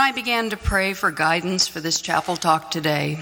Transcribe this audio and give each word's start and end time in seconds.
I 0.00 0.12
began 0.12 0.48
to 0.48 0.56
pray 0.56 0.94
for 0.94 1.10
guidance 1.10 1.68
for 1.68 1.78
this 1.78 2.00
chapel 2.00 2.34
talk 2.34 2.70
today, 2.70 3.18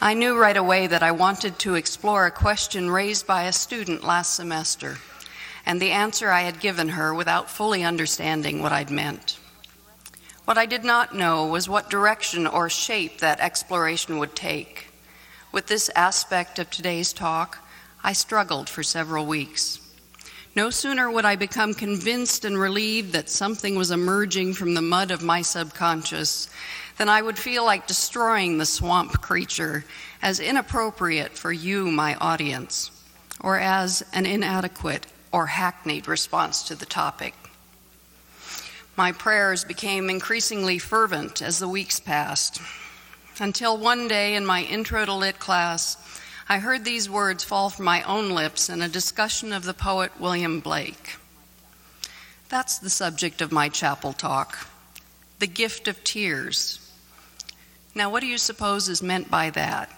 I 0.00 0.14
knew 0.14 0.36
right 0.36 0.56
away 0.56 0.88
that 0.88 1.04
I 1.04 1.12
wanted 1.12 1.56
to 1.60 1.76
explore 1.76 2.26
a 2.26 2.32
question 2.32 2.90
raised 2.90 3.28
by 3.28 3.44
a 3.44 3.52
student 3.52 4.02
last 4.02 4.34
semester, 4.34 4.98
and 5.64 5.80
the 5.80 5.92
answer 5.92 6.28
I 6.28 6.40
had 6.40 6.58
given 6.58 6.88
her 6.88 7.14
without 7.14 7.48
fully 7.48 7.84
understanding 7.84 8.60
what 8.60 8.72
I'd 8.72 8.90
meant. 8.90 9.38
What 10.46 10.58
I 10.58 10.66
did 10.66 10.82
not 10.82 11.14
know 11.14 11.46
was 11.46 11.68
what 11.68 11.88
direction 11.88 12.44
or 12.44 12.68
shape 12.68 13.20
that 13.20 13.38
exploration 13.38 14.18
would 14.18 14.34
take. 14.34 14.88
With 15.52 15.68
this 15.68 15.90
aspect 15.94 16.58
of 16.58 16.70
today's 16.70 17.12
talk, 17.12 17.58
I 18.02 18.14
struggled 18.14 18.68
for 18.68 18.82
several 18.82 19.26
weeks. 19.26 19.78
No 20.56 20.70
sooner 20.70 21.08
would 21.08 21.24
I 21.24 21.36
become 21.36 21.74
convinced 21.74 22.44
and 22.44 22.58
relieved 22.58 23.12
that 23.12 23.28
something 23.28 23.76
was 23.76 23.92
emerging 23.92 24.54
from 24.54 24.74
the 24.74 24.82
mud 24.82 25.12
of 25.12 25.22
my 25.22 25.42
subconscious 25.42 26.48
than 26.98 27.08
I 27.08 27.22
would 27.22 27.38
feel 27.38 27.64
like 27.64 27.86
destroying 27.86 28.58
the 28.58 28.66
swamp 28.66 29.12
creature 29.20 29.84
as 30.20 30.40
inappropriate 30.40 31.38
for 31.38 31.52
you, 31.52 31.90
my 31.90 32.16
audience, 32.16 32.90
or 33.40 33.58
as 33.60 34.04
an 34.12 34.26
inadequate 34.26 35.06
or 35.32 35.46
hackneyed 35.46 36.08
response 36.08 36.64
to 36.64 36.74
the 36.74 36.84
topic. 36.84 37.34
My 38.96 39.12
prayers 39.12 39.64
became 39.64 40.10
increasingly 40.10 40.78
fervent 40.78 41.40
as 41.40 41.60
the 41.60 41.68
weeks 41.68 42.00
passed, 42.00 42.60
until 43.38 43.78
one 43.78 44.08
day 44.08 44.34
in 44.34 44.44
my 44.44 44.62
intro 44.64 45.06
to 45.06 45.14
lit 45.14 45.38
class, 45.38 45.96
I 46.48 46.58
heard 46.58 46.84
these 46.84 47.08
words 47.08 47.44
fall 47.44 47.70
from 47.70 47.84
my 47.84 48.02
own 48.02 48.30
lips 48.30 48.68
in 48.68 48.82
a 48.82 48.88
discussion 48.88 49.52
of 49.52 49.64
the 49.64 49.74
poet 49.74 50.12
William 50.18 50.60
Blake. 50.60 51.16
That's 52.48 52.78
the 52.78 52.90
subject 52.90 53.40
of 53.40 53.52
my 53.52 53.68
chapel 53.68 54.12
talk 54.12 54.66
the 55.38 55.46
gift 55.46 55.88
of 55.88 56.04
tears. 56.04 56.78
Now, 57.94 58.10
what 58.10 58.20
do 58.20 58.26
you 58.26 58.38
suppose 58.38 58.88
is 58.88 59.02
meant 59.02 59.30
by 59.30 59.50
that? 59.50 59.90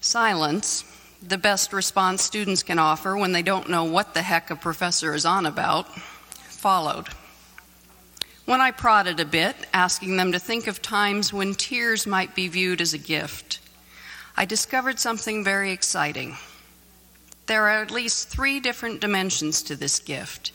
Silence, 0.00 0.84
the 1.22 1.36
best 1.36 1.72
response 1.72 2.22
students 2.22 2.62
can 2.62 2.78
offer 2.78 3.16
when 3.16 3.32
they 3.32 3.42
don't 3.42 3.68
know 3.68 3.84
what 3.84 4.14
the 4.14 4.22
heck 4.22 4.50
a 4.50 4.56
professor 4.56 5.12
is 5.12 5.26
on 5.26 5.44
about, 5.44 5.86
followed. 5.98 7.08
When 8.46 8.60
I 8.60 8.70
prodded 8.70 9.20
a 9.20 9.24
bit, 9.24 9.54
asking 9.74 10.16
them 10.16 10.32
to 10.32 10.38
think 10.38 10.66
of 10.66 10.80
times 10.80 11.32
when 11.32 11.54
tears 11.54 12.06
might 12.06 12.34
be 12.34 12.48
viewed 12.48 12.80
as 12.80 12.94
a 12.94 12.98
gift, 12.98 13.59
I 14.40 14.46
discovered 14.46 14.98
something 14.98 15.44
very 15.44 15.70
exciting. 15.70 16.34
There 17.44 17.64
are 17.64 17.82
at 17.82 17.90
least 17.90 18.30
three 18.30 18.58
different 18.58 18.98
dimensions 18.98 19.62
to 19.64 19.76
this 19.76 19.98
gift, 19.98 20.52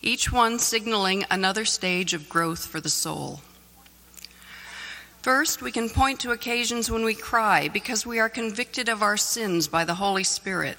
each 0.00 0.30
one 0.30 0.60
signaling 0.60 1.24
another 1.28 1.64
stage 1.64 2.14
of 2.14 2.28
growth 2.28 2.66
for 2.66 2.80
the 2.80 2.88
soul. 2.88 3.40
First, 5.22 5.60
we 5.60 5.72
can 5.72 5.88
point 5.88 6.20
to 6.20 6.30
occasions 6.30 6.88
when 6.88 7.02
we 7.02 7.16
cry 7.16 7.66
because 7.66 8.06
we 8.06 8.20
are 8.20 8.28
convicted 8.28 8.88
of 8.88 9.02
our 9.02 9.16
sins 9.16 9.66
by 9.66 9.84
the 9.84 9.96
Holy 9.96 10.22
Spirit, 10.22 10.78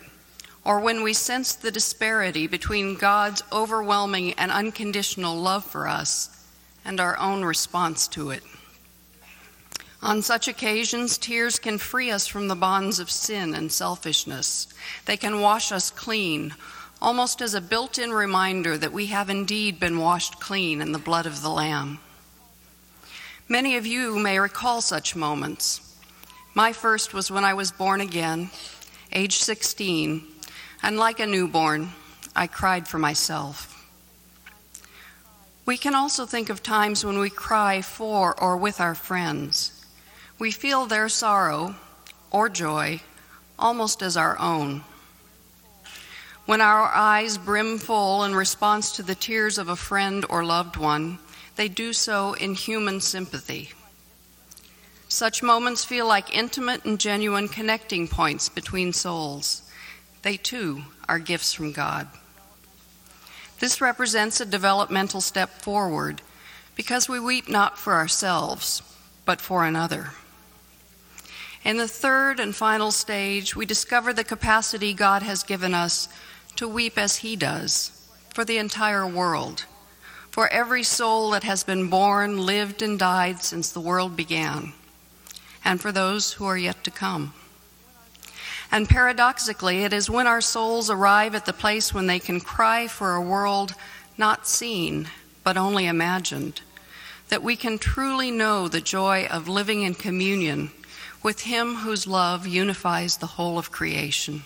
or 0.63 0.79
when 0.79 1.03
we 1.03 1.11
sense 1.11 1.53
the 1.53 1.69
disparity 1.69 2.47
between 2.47 2.95
God's 2.95 3.43
overwhelming 3.51 4.31
and 4.35 4.51
unconditional 4.51 5.35
love 5.35 5.65
for 5.65 5.85
us 5.85 6.45
and 6.85 7.01
our 7.01 7.19
own 7.19 7.43
response 7.43 8.07
to 8.07 8.29
it. 8.29 8.41
On 10.01 10.21
such 10.21 10.47
occasions, 10.47 11.17
tears 11.17 11.57
can 11.57 11.79
free 11.79 12.11
us 12.11 12.27
from 12.27 12.47
the 12.47 12.55
bonds 12.55 12.99
of 12.99 13.09
sin 13.09 13.55
and 13.55 13.71
selfishness. 13.71 14.67
They 15.05 15.17
can 15.17 15.41
wash 15.41 15.71
us 15.71 15.89
clean, 15.89 16.53
almost 17.01 17.41
as 17.41 17.55
a 17.55 17.61
built 17.61 17.97
in 17.97 18.11
reminder 18.11 18.77
that 18.77 18.93
we 18.93 19.07
have 19.07 19.29
indeed 19.29 19.79
been 19.79 19.97
washed 19.97 20.39
clean 20.39 20.81
in 20.81 20.91
the 20.91 20.99
blood 20.99 21.25
of 21.25 21.41
the 21.41 21.49
Lamb. 21.49 21.99
Many 23.49 23.75
of 23.75 23.87
you 23.87 24.19
may 24.19 24.39
recall 24.39 24.81
such 24.81 25.15
moments. 25.15 25.81
My 26.53 26.73
first 26.73 27.13
was 27.13 27.31
when 27.31 27.43
I 27.43 27.53
was 27.53 27.71
born 27.71 28.01
again, 28.01 28.49
age 29.11 29.37
16, 29.37 30.23
and 30.83 30.97
like 30.97 31.19
a 31.19 31.25
newborn, 31.25 31.89
I 32.35 32.45
cried 32.47 32.87
for 32.87 32.99
myself. 32.99 33.73
We 35.65 35.77
can 35.77 35.95
also 35.95 36.25
think 36.25 36.49
of 36.49 36.61
times 36.61 37.03
when 37.03 37.19
we 37.19 37.29
cry 37.29 37.81
for 37.81 38.39
or 38.39 38.57
with 38.57 38.79
our 38.79 38.95
friends. 38.95 39.76
We 40.39 40.51
feel 40.51 40.85
their 40.85 41.09
sorrow 41.09 41.75
or 42.31 42.49
joy 42.49 43.01
almost 43.57 44.01
as 44.01 44.15
our 44.15 44.37
own. 44.39 44.83
When 46.45 46.61
our 46.61 46.85
eyes 46.93 47.37
brim 47.37 47.77
full 47.77 48.23
in 48.23 48.35
response 48.35 48.95
to 48.95 49.03
the 49.03 49.15
tears 49.15 49.57
of 49.57 49.67
a 49.67 49.75
friend 49.75 50.25
or 50.29 50.45
loved 50.45 50.77
one, 50.77 51.19
they 51.55 51.67
do 51.67 51.91
so 51.91 52.33
in 52.33 52.53
human 52.53 53.01
sympathy. 53.01 53.71
Such 55.09 55.41
moments 55.41 55.83
feel 55.83 56.05
like 56.07 56.35
intimate 56.35 56.85
and 56.85 56.99
genuine 56.99 57.47
connecting 57.47 58.07
points 58.07 58.47
between 58.47 58.93
souls. 58.93 59.63
They 60.21 60.37
too 60.37 60.83
are 61.09 61.19
gifts 61.19 61.53
from 61.53 61.71
God. 61.71 62.07
This 63.59 63.81
represents 63.81 64.39
a 64.39 64.45
developmental 64.45 65.21
step 65.21 65.49
forward 65.49 66.21
because 66.75 67.09
we 67.09 67.19
weep 67.19 67.49
not 67.49 67.77
for 67.77 67.93
ourselves, 67.93 68.83
but 69.25 69.41
for 69.41 69.65
another. 69.65 70.11
In 71.67 71.75
the 71.75 71.87
third 71.89 72.39
and 72.39 72.55
final 72.55 72.91
stage, 72.91 73.53
we 73.53 73.65
discover 73.65 74.13
the 74.13 74.23
capacity 74.23 74.93
God 74.93 75.21
has 75.21 75.43
given 75.43 75.73
us 75.73 76.07
to 76.55 76.65
weep 76.65 76.97
as 76.97 77.17
He 77.17 77.35
does 77.35 77.91
for 78.33 78.45
the 78.45 78.57
entire 78.57 79.05
world, 79.05 79.65
for 80.31 80.47
every 80.47 80.83
soul 80.83 81.31
that 81.31 81.43
has 81.43 81.65
been 81.65 81.89
born, 81.89 82.45
lived, 82.45 82.81
and 82.81 82.97
died 82.97 83.41
since 83.41 83.69
the 83.69 83.81
world 83.81 84.15
began, 84.15 84.71
and 85.65 85.81
for 85.81 85.91
those 85.91 86.31
who 86.31 86.45
are 86.45 86.57
yet 86.57 86.85
to 86.85 86.89
come. 86.89 87.33
And 88.71 88.87
paradoxically, 88.87 89.83
it 89.83 89.91
is 89.91 90.09
when 90.09 90.25
our 90.25 90.39
souls 90.39 90.89
arrive 90.89 91.35
at 91.35 91.45
the 91.45 91.51
place 91.51 91.93
when 91.93 92.07
they 92.07 92.19
can 92.19 92.39
cry 92.39 92.87
for 92.87 93.13
a 93.13 93.21
world 93.21 93.73
not 94.17 94.47
seen, 94.47 95.09
but 95.43 95.57
only 95.57 95.85
imagined, 95.85 96.61
that 97.27 97.43
we 97.43 97.57
can 97.57 97.77
truly 97.77 98.31
know 98.31 98.69
the 98.69 98.79
joy 98.79 99.25
of 99.25 99.49
living 99.49 99.83
in 99.83 99.95
communion 99.95 100.71
with 101.23 101.41
Him 101.41 101.75
whose 101.75 102.07
love 102.07 102.47
unifies 102.47 103.17
the 103.17 103.25
whole 103.25 103.57
of 103.57 103.71
creation. 103.71 104.43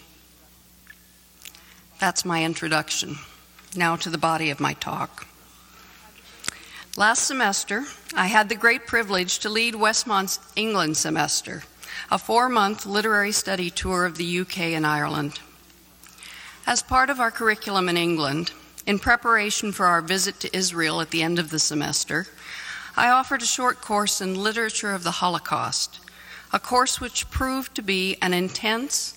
That's 1.99 2.25
my 2.25 2.43
introduction. 2.43 3.17
Now 3.75 3.95
to 3.97 4.09
the 4.09 4.17
body 4.17 4.49
of 4.49 4.59
my 4.59 4.73
talk. 4.73 5.27
Last 6.97 7.25
semester, 7.25 7.85
I 8.15 8.27
had 8.27 8.49
the 8.49 8.55
great 8.55 8.85
privilege 8.85 9.39
to 9.39 9.49
lead 9.49 9.75
Westmont's 9.75 10.39
England 10.57 10.97
semester, 10.97 11.63
a 12.09 12.17
four 12.17 12.49
month 12.49 12.85
literary 12.85 13.31
study 13.31 13.69
tour 13.69 14.05
of 14.05 14.17
the 14.17 14.39
UK 14.39 14.59
and 14.75 14.85
Ireland. 14.85 15.39
As 16.67 16.83
part 16.83 17.09
of 17.09 17.21
our 17.21 17.31
curriculum 17.31 17.87
in 17.87 17.95
England, 17.95 18.51
in 18.85 18.99
preparation 18.99 19.71
for 19.71 19.85
our 19.85 20.01
visit 20.01 20.39
to 20.41 20.57
Israel 20.57 20.99
at 20.99 21.11
the 21.11 21.23
end 21.23 21.39
of 21.39 21.49
the 21.49 21.59
semester, 21.59 22.27
I 22.97 23.09
offered 23.09 23.41
a 23.41 23.45
short 23.45 23.79
course 23.79 24.19
in 24.19 24.35
literature 24.35 24.93
of 24.93 25.03
the 25.03 25.11
Holocaust 25.11 26.00
a 26.53 26.59
course 26.59 26.99
which 26.99 27.29
proved 27.29 27.75
to 27.75 27.81
be 27.81 28.17
an 28.21 28.33
intense 28.33 29.15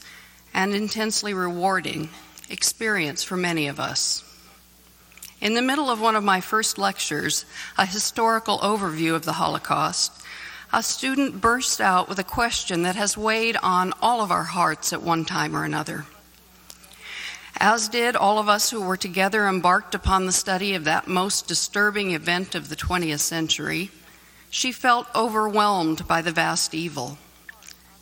and 0.52 0.74
intensely 0.74 1.34
rewarding 1.34 2.08
experience 2.48 3.24
for 3.24 3.36
many 3.36 3.66
of 3.66 3.80
us. 3.80 4.22
In 5.40 5.54
the 5.54 5.62
middle 5.62 5.90
of 5.90 6.00
one 6.00 6.14
of 6.14 6.22
my 6.22 6.40
first 6.40 6.78
lectures, 6.78 7.44
a 7.76 7.86
historical 7.86 8.58
overview 8.60 9.14
of 9.14 9.24
the 9.24 9.34
Holocaust, 9.34 10.12
a 10.72 10.82
student 10.82 11.40
burst 11.40 11.80
out 11.80 12.08
with 12.08 12.18
a 12.18 12.24
question 12.24 12.82
that 12.82 12.96
has 12.96 13.18
weighed 13.18 13.56
on 13.62 13.92
all 14.00 14.20
of 14.20 14.30
our 14.30 14.44
hearts 14.44 14.92
at 14.92 15.02
one 15.02 15.24
time 15.24 15.56
or 15.56 15.64
another. 15.64 16.06
As 17.56 17.88
did 17.88 18.16
all 18.16 18.38
of 18.38 18.48
us 18.48 18.70
who 18.70 18.80
were 18.80 18.96
together 18.96 19.46
embarked 19.46 19.94
upon 19.94 20.26
the 20.26 20.32
study 20.32 20.74
of 20.74 20.84
that 20.84 21.06
most 21.06 21.46
disturbing 21.46 22.12
event 22.12 22.54
of 22.54 22.68
the 22.68 22.76
20th 22.76 23.20
century, 23.20 23.90
she 24.50 24.72
felt 24.72 25.06
overwhelmed 25.14 26.06
by 26.08 26.22
the 26.22 26.32
vast 26.32 26.74
evil. 26.74 27.18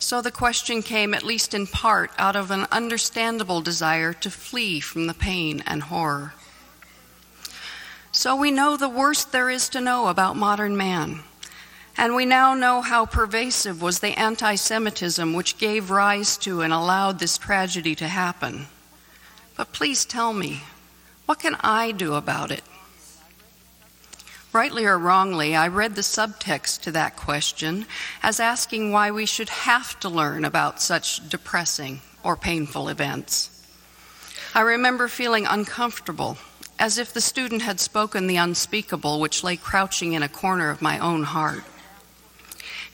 So 0.03 0.21
the 0.21 0.33
question 0.33 0.83
came, 0.83 1.15
at 1.15 1.23
least 1.23 1.55
in 1.55 1.69
part, 1.69 2.11
out 2.19 2.35
of 2.35 2.51
an 2.51 2.67
understandable 2.73 3.61
desire 3.61 4.13
to 4.15 4.31
flee 4.31 4.81
from 4.81 5.07
the 5.07 5.15
pain 5.15 5.63
and 5.65 5.85
horror. 5.85 6.35
So 8.11 8.35
we 8.35 8.51
know 8.51 8.77
the 8.77 8.89
worst 8.89 9.31
there 9.31 9.49
is 9.49 9.69
to 9.69 9.81
know 9.81 10.09
about 10.09 10.35
modern 10.35 10.77
man. 10.77 11.21
And 11.97 12.17
we 12.17 12.27
now 12.27 12.53
know 12.53 12.81
how 12.81 13.07
pervasive 13.07 13.81
was 13.81 14.01
the 14.01 14.19
anti 14.19 14.57
Semitism 14.57 15.35
which 15.35 15.57
gave 15.57 15.89
rise 15.89 16.37
to 16.39 16.63
and 16.63 16.73
allowed 16.73 17.21
this 17.21 17.39
tragedy 17.39 17.95
to 17.95 18.09
happen. 18.09 18.67
But 19.57 19.73
please 19.73 20.05
tell 20.05 20.33
me, 20.33 20.63
what 21.27 21.39
can 21.39 21.57
I 21.61 21.93
do 21.93 22.15
about 22.15 22.51
it? 22.51 22.65
Rightly 24.53 24.85
or 24.85 24.99
wrongly, 24.99 25.57
I 25.57 25.69
read 25.69 25.95
the 25.95 26.03
subtext 26.03 26.83
to 26.83 26.93
that 26.93 27.17
question 27.17 27.87
as 28.23 28.39
asking 28.39 28.93
why 28.93 29.11
we 29.11 29.25
should 29.25 29.49
have 29.49 29.99
to 30.01 30.11
learn 30.11 30.45
about 30.45 30.83
such 30.83 31.27
depressing 31.31 32.03
or 32.23 32.37
painful 32.37 32.89
events. 32.89 33.49
I 34.55 34.61
remember 34.61 35.09
feeling 35.09 35.47
uncomfortable 35.47 36.37
as 36.79 36.99
if 36.99 37.15
the 37.15 37.21
student 37.23 37.63
had 37.63 37.81
spoken 37.81 38.27
the 38.27 38.37
unspeakable 38.37 39.21
which 39.21 39.43
lay 39.43 39.57
crouching 39.57 40.13
in 40.13 40.23
a 40.23 40.29
corner 40.29 40.69
of 40.69 40.83
my 40.83 40.99
own 40.99 41.23
heart. 41.23 41.65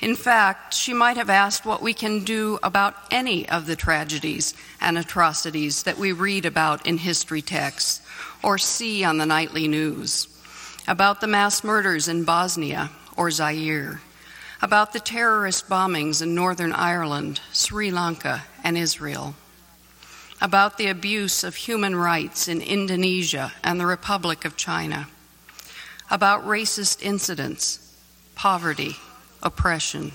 In 0.01 0.15
fact, 0.15 0.75
she 0.75 0.93
might 0.93 1.17
have 1.17 1.31
asked 1.31 1.67
what 1.67 1.83
we 1.83 1.93
can 1.93 2.23
do 2.23 2.61
about 2.63 2.95
any 3.11 3.49
of 3.49 3.67
the 3.67 3.75
tragedies 3.75 4.55
and 4.81 4.97
atrocities 4.97 5.83
that 5.83 5.99
we 5.99 6.13
read 6.13 6.47
about 6.47 6.87
in 6.87 6.99
history 6.99 7.43
texts 7.43 8.01
or 8.45 8.59
see 8.59 9.03
on 9.03 9.19
the 9.19 9.27
nightly 9.27 9.67
news, 9.67 10.29
about 10.89 11.21
the 11.21 11.27
mass 11.27 11.63
murders 11.63 12.09
in 12.09 12.25
Bosnia 12.25 12.91
or 13.15 13.31
Zaire, 13.31 14.01
about 14.63 14.95
the 14.95 14.99
terrorist 14.99 15.69
bombings 15.69 16.23
in 16.23 16.35
Northern 16.35 16.73
Ireland, 16.73 17.41
Sri 17.53 17.91
Lanka, 17.91 18.45
and 18.65 18.77
Israel, 18.77 19.35
about 20.41 20.79
the 20.79 20.89
abuse 20.89 21.45
of 21.45 21.55
human 21.55 21.95
rights 21.95 22.49
in 22.49 22.63
Indonesia 22.63 23.53
and 23.63 23.79
the 23.79 23.85
Republic 23.85 24.47
of 24.47 24.57
China, 24.57 25.09
about 26.11 26.47
racist 26.47 27.03
incidents, 27.03 27.95
poverty, 28.35 28.97
oppression. 29.43 30.13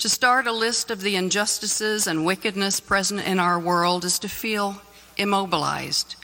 To 0.00 0.10
start 0.10 0.46
a 0.46 0.52
list 0.52 0.90
of 0.90 1.00
the 1.00 1.16
injustices 1.16 2.06
and 2.06 2.26
wickedness 2.26 2.80
present 2.80 3.26
in 3.26 3.40
our 3.40 3.58
world 3.58 4.04
is 4.04 4.18
to 4.18 4.28
feel 4.28 4.82
immobilized, 5.16 6.16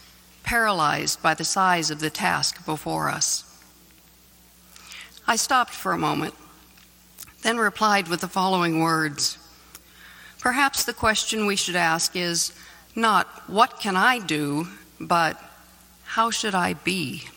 paralyzed 0.42 1.22
by 1.22 1.34
the 1.34 1.44
size 1.44 1.90
of 1.90 2.00
the 2.00 2.10
task 2.10 2.64
before 2.64 3.08
us. 3.08 3.44
I 5.26 5.36
stopped 5.36 5.72
for 5.72 5.92
a 5.92 5.98
moment, 5.98 6.34
then 7.42 7.58
replied 7.58 8.08
with 8.08 8.20
the 8.20 8.28
following 8.28 8.80
words 8.80 9.38
Perhaps 10.40 10.84
the 10.84 10.94
question 10.94 11.44
we 11.44 11.56
should 11.56 11.76
ask 11.76 12.16
is 12.16 12.52
not, 12.96 13.26
What 13.46 13.78
can 13.78 13.96
I 13.96 14.18
do? 14.18 14.68
but, 14.98 15.40
How 16.04 16.30
should 16.30 16.54
I 16.54 16.74
be? 16.74 17.28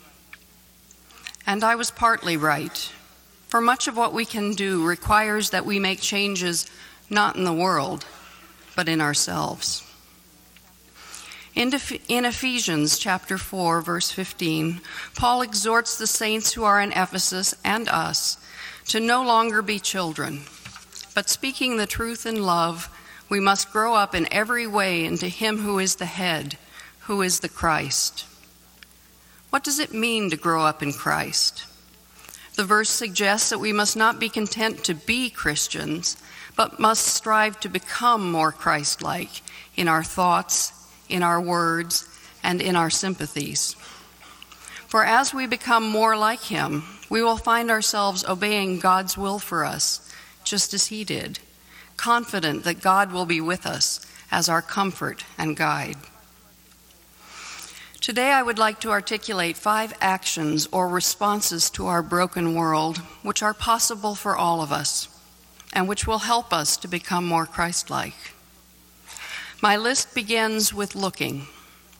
And 1.45 1.63
I 1.63 1.75
was 1.75 1.91
partly 1.91 2.37
right. 2.37 2.91
For 3.49 3.61
much 3.61 3.87
of 3.87 3.95
what 3.95 4.13
we 4.13 4.25
can 4.25 4.53
do 4.53 4.83
requires 4.85 5.51
that 5.51 5.65
we 5.65 5.77
make 5.77 6.01
changes 6.01 6.65
not 7.09 7.35
in 7.35 7.43
the 7.43 7.53
world, 7.53 8.05
but 8.75 8.89
in 8.89 9.01
ourselves. 9.01 9.83
In, 11.55 11.71
Ephesians 11.71 12.97
chapter 12.97 13.37
4, 13.37 13.81
verse 13.81 14.09
15, 14.09 14.81
Paul 15.15 15.43
exhorts 15.43 15.95
the 15.95 16.07
saints 16.07 16.53
who 16.53 16.63
are 16.63 16.81
in 16.81 16.91
Ephesus 16.91 17.53
and 17.63 17.87
us 17.89 18.37
to 18.87 18.99
no 18.99 19.23
longer 19.23 19.61
be 19.61 19.79
children, 19.79 20.41
but 21.13 21.29
speaking 21.29 21.77
the 21.77 21.85
truth 21.85 22.25
in 22.25 22.41
love, 22.41 22.89
we 23.29 23.39
must 23.39 23.71
grow 23.71 23.93
up 23.93 24.15
in 24.15 24.31
every 24.33 24.65
way 24.65 25.05
into 25.05 25.27
Him 25.27 25.59
who 25.59 25.77
is 25.77 25.97
the 25.97 26.07
head, 26.07 26.57
who 27.01 27.21
is 27.21 27.41
the 27.41 27.49
Christ. 27.49 28.25
What 29.51 29.63
does 29.63 29.77
it 29.77 29.93
mean 29.93 30.31
to 30.31 30.37
grow 30.37 30.63
up 30.63 30.81
in 30.81 30.91
Christ? 30.91 31.65
The 32.55 32.63
verse 32.63 32.89
suggests 32.89 33.51
that 33.51 33.59
we 33.59 33.71
must 33.71 33.95
not 33.95 34.19
be 34.19 34.27
content 34.27 34.83
to 34.85 34.95
be 34.95 35.29
Christians, 35.29 36.17
but 36.55 36.79
must 36.79 37.05
strive 37.05 37.59
to 37.59 37.69
become 37.69 38.31
more 38.31 38.51
Christ 38.51 39.03
like 39.03 39.43
in 39.75 39.87
our 39.87 40.03
thoughts, 40.03 40.82
in 41.09 41.23
our 41.23 41.41
words, 41.41 42.07
and 42.43 42.61
in 42.61 42.75
our 42.75 42.89
sympathies. 42.89 43.75
For 44.87 45.03
as 45.05 45.33
we 45.33 45.47
become 45.47 45.87
more 45.87 46.15
like 46.15 46.41
Him, 46.41 46.83
we 47.09 47.23
will 47.23 47.37
find 47.37 47.71
ourselves 47.71 48.25
obeying 48.25 48.79
God's 48.79 49.17
will 49.17 49.39
for 49.39 49.65
us, 49.65 50.11
just 50.43 50.73
as 50.73 50.87
He 50.87 51.03
did, 51.03 51.39
confident 51.97 52.63
that 52.63 52.81
God 52.81 53.11
will 53.11 53.25
be 53.25 53.41
with 53.41 53.65
us 53.65 54.05
as 54.31 54.49
our 54.49 54.61
comfort 54.61 55.25
and 55.37 55.55
guide. 55.55 55.97
Today, 58.01 58.31
I 58.31 58.43
would 58.43 58.59
like 58.59 58.81
to 58.81 58.91
articulate 58.91 59.55
five 59.55 59.93
actions 60.01 60.67
or 60.73 60.89
responses 60.89 61.69
to 61.69 61.87
our 61.87 62.03
broken 62.03 62.53
world 62.53 62.97
which 63.21 63.41
are 63.41 63.53
possible 63.53 64.13
for 64.13 64.35
all 64.35 64.61
of 64.61 64.73
us 64.73 65.07
and 65.71 65.87
which 65.87 66.05
will 66.05 66.19
help 66.19 66.51
us 66.51 66.75
to 66.77 66.87
become 66.87 67.25
more 67.25 67.45
Christ 67.45 67.89
like. 67.89 68.33
My 69.63 69.77
list 69.77 70.13
begins 70.13 70.73
with 70.73 70.93
looking, 70.93 71.47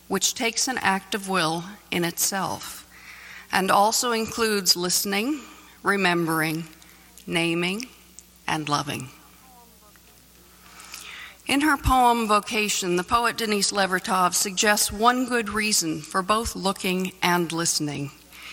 which 0.10 0.36
takes 0.36 0.68
an 0.68 0.78
act 0.80 1.16
of 1.16 1.30
will 1.30 1.64
in 1.92 2.04
itself 2.04 2.86
and 3.54 3.72
also 3.72 4.12
includes 4.12 4.76
listening, 4.76 5.40
remembering, 5.82 6.66
naming, 7.26 7.88
and 8.46 8.68
loving. 8.68 9.08
In 11.48 11.62
her 11.62 11.78
poem 11.78 12.28
Vocation, 12.28 12.98
the 12.98 13.04
poet 13.06 13.38
Denise 13.38 13.72
Levertov 13.72 14.34
suggests 14.34 14.92
one 14.92 15.26
good 15.26 15.50
reason 15.50 16.02
for 16.02 16.22
both 16.22 16.58
looking 16.58 17.14
and 17.22 17.50
listening, 17.54 18.12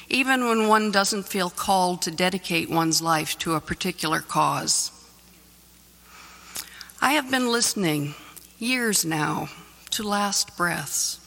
even 0.08 0.44
when 0.44 0.68
one 0.68 0.92
doesn't 0.92 1.26
feel 1.26 1.50
called 1.50 2.00
to 2.02 2.12
dedicate 2.12 2.70
one's 2.70 3.02
life 3.02 3.36
to 3.38 3.54
a 3.54 3.60
particular 3.60 4.20
cause. 4.20 4.92
I 7.02 7.14
have 7.14 7.28
been 7.28 7.50
listening 7.50 8.14
years 8.60 9.04
now 9.04 9.48
to 9.90 10.02
last 10.02 10.56
breaths, 10.56 11.18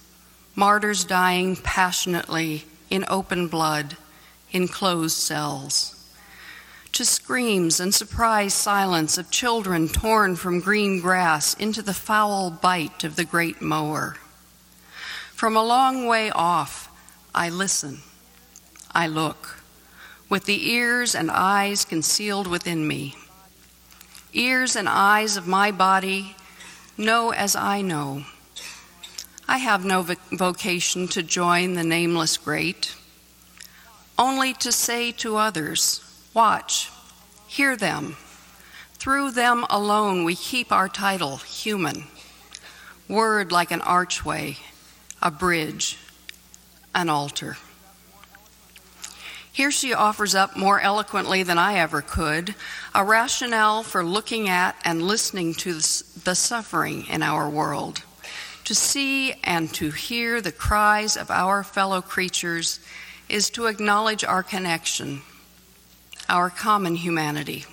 martyrs 0.56 1.04
dying 1.04 1.56
passionately 1.56 2.64
in 2.90 3.04
open 3.10 3.48
blood 3.48 3.98
in 4.52 4.68
closed 4.68 5.18
cells 5.18 5.94
to 6.94 7.04
screams 7.04 7.80
and 7.80 7.94
surprised 7.94 8.56
silence 8.56 9.18
of 9.18 9.32
children 9.32 9.90
torn 9.90 10.36
from 10.36 10.60
green 10.60 11.02
grass 11.02 11.56
into 11.56 11.82
the 11.82 11.94
foul 11.94 12.52
bite 12.52 13.04
of 13.04 13.16
the 13.16 13.26
great 13.26 13.60
mower. 13.62 14.16
From 15.34 15.58
a 15.58 15.64
long 15.64 16.06
way 16.06 16.30
off, 16.30 16.90
I 17.34 17.50
listen, 17.50 18.02
I 18.92 19.08
look, 19.08 19.64
with 20.30 20.46
the 20.46 20.70
ears 20.70 21.16
and 21.16 21.32
eyes 21.32 21.84
concealed 21.84 22.46
within 22.46 22.88
me. 22.88 23.16
Ears 24.34 24.76
and 24.76 24.88
eyes 24.88 25.36
of 25.36 25.48
my 25.48 25.72
body 25.72 26.36
know 26.98 27.32
as 27.32 27.56
I 27.56 27.82
know. 27.82 28.24
I 29.48 29.58
have 29.58 29.84
no 29.84 30.06
vocation 30.32 31.08
to 31.10 31.24
join 31.24 31.74
the 31.74 31.84
nameless 31.84 32.38
great, 32.38 32.96
only 34.18 34.54
to 34.56 34.72
say 34.72 35.12
to 35.14 35.38
others, 35.38 36.00
Watch, 36.34 36.90
hear 37.48 37.76
them. 37.76 38.16
Through 38.94 39.32
them 39.32 39.66
alone, 39.70 40.24
we 40.24 40.36
keep 40.36 40.72
our 40.72 40.88
title 40.88 41.38
human. 41.38 42.06
Word 43.10 43.52
like 43.52 43.72
an 43.72 43.82
archway, 43.82 44.58
a 45.22 45.30
bridge, 45.30 45.98
an 46.96 47.10
altar. 47.10 47.58
Here 49.52 49.70
she 49.70 49.94
offers 49.94 50.34
up 50.34 50.58
more 50.58 50.80
eloquently 50.80 51.44
than 51.44 51.60
I 51.60 51.78
ever 51.78 52.02
could 52.02 52.56
a 52.96 53.04
rationale 53.04 53.84
for 53.84 54.04
looking 54.04 54.50
at 54.50 54.76
and 54.84 55.04
listening 55.04 55.54
to 55.56 55.80
the 56.24 56.36
suffering 56.36 57.06
in 57.08 57.22
our 57.22 57.50
world, 57.50 58.04
to 58.64 58.76
see 58.76 59.34
and 59.44 59.74
to 59.74 59.92
hear 59.92 60.42
the 60.42 60.52
cries 60.52 61.18
of 61.18 61.30
our 61.30 61.64
fellow 61.64 62.02
creatures 62.02 62.80
is 63.30 63.50
to 63.50 63.66
acknowledge 63.66 64.24
our 64.24 64.44
connection 64.44 65.22
our 66.30 66.50
common 66.50 66.96
humanity. 66.96 67.66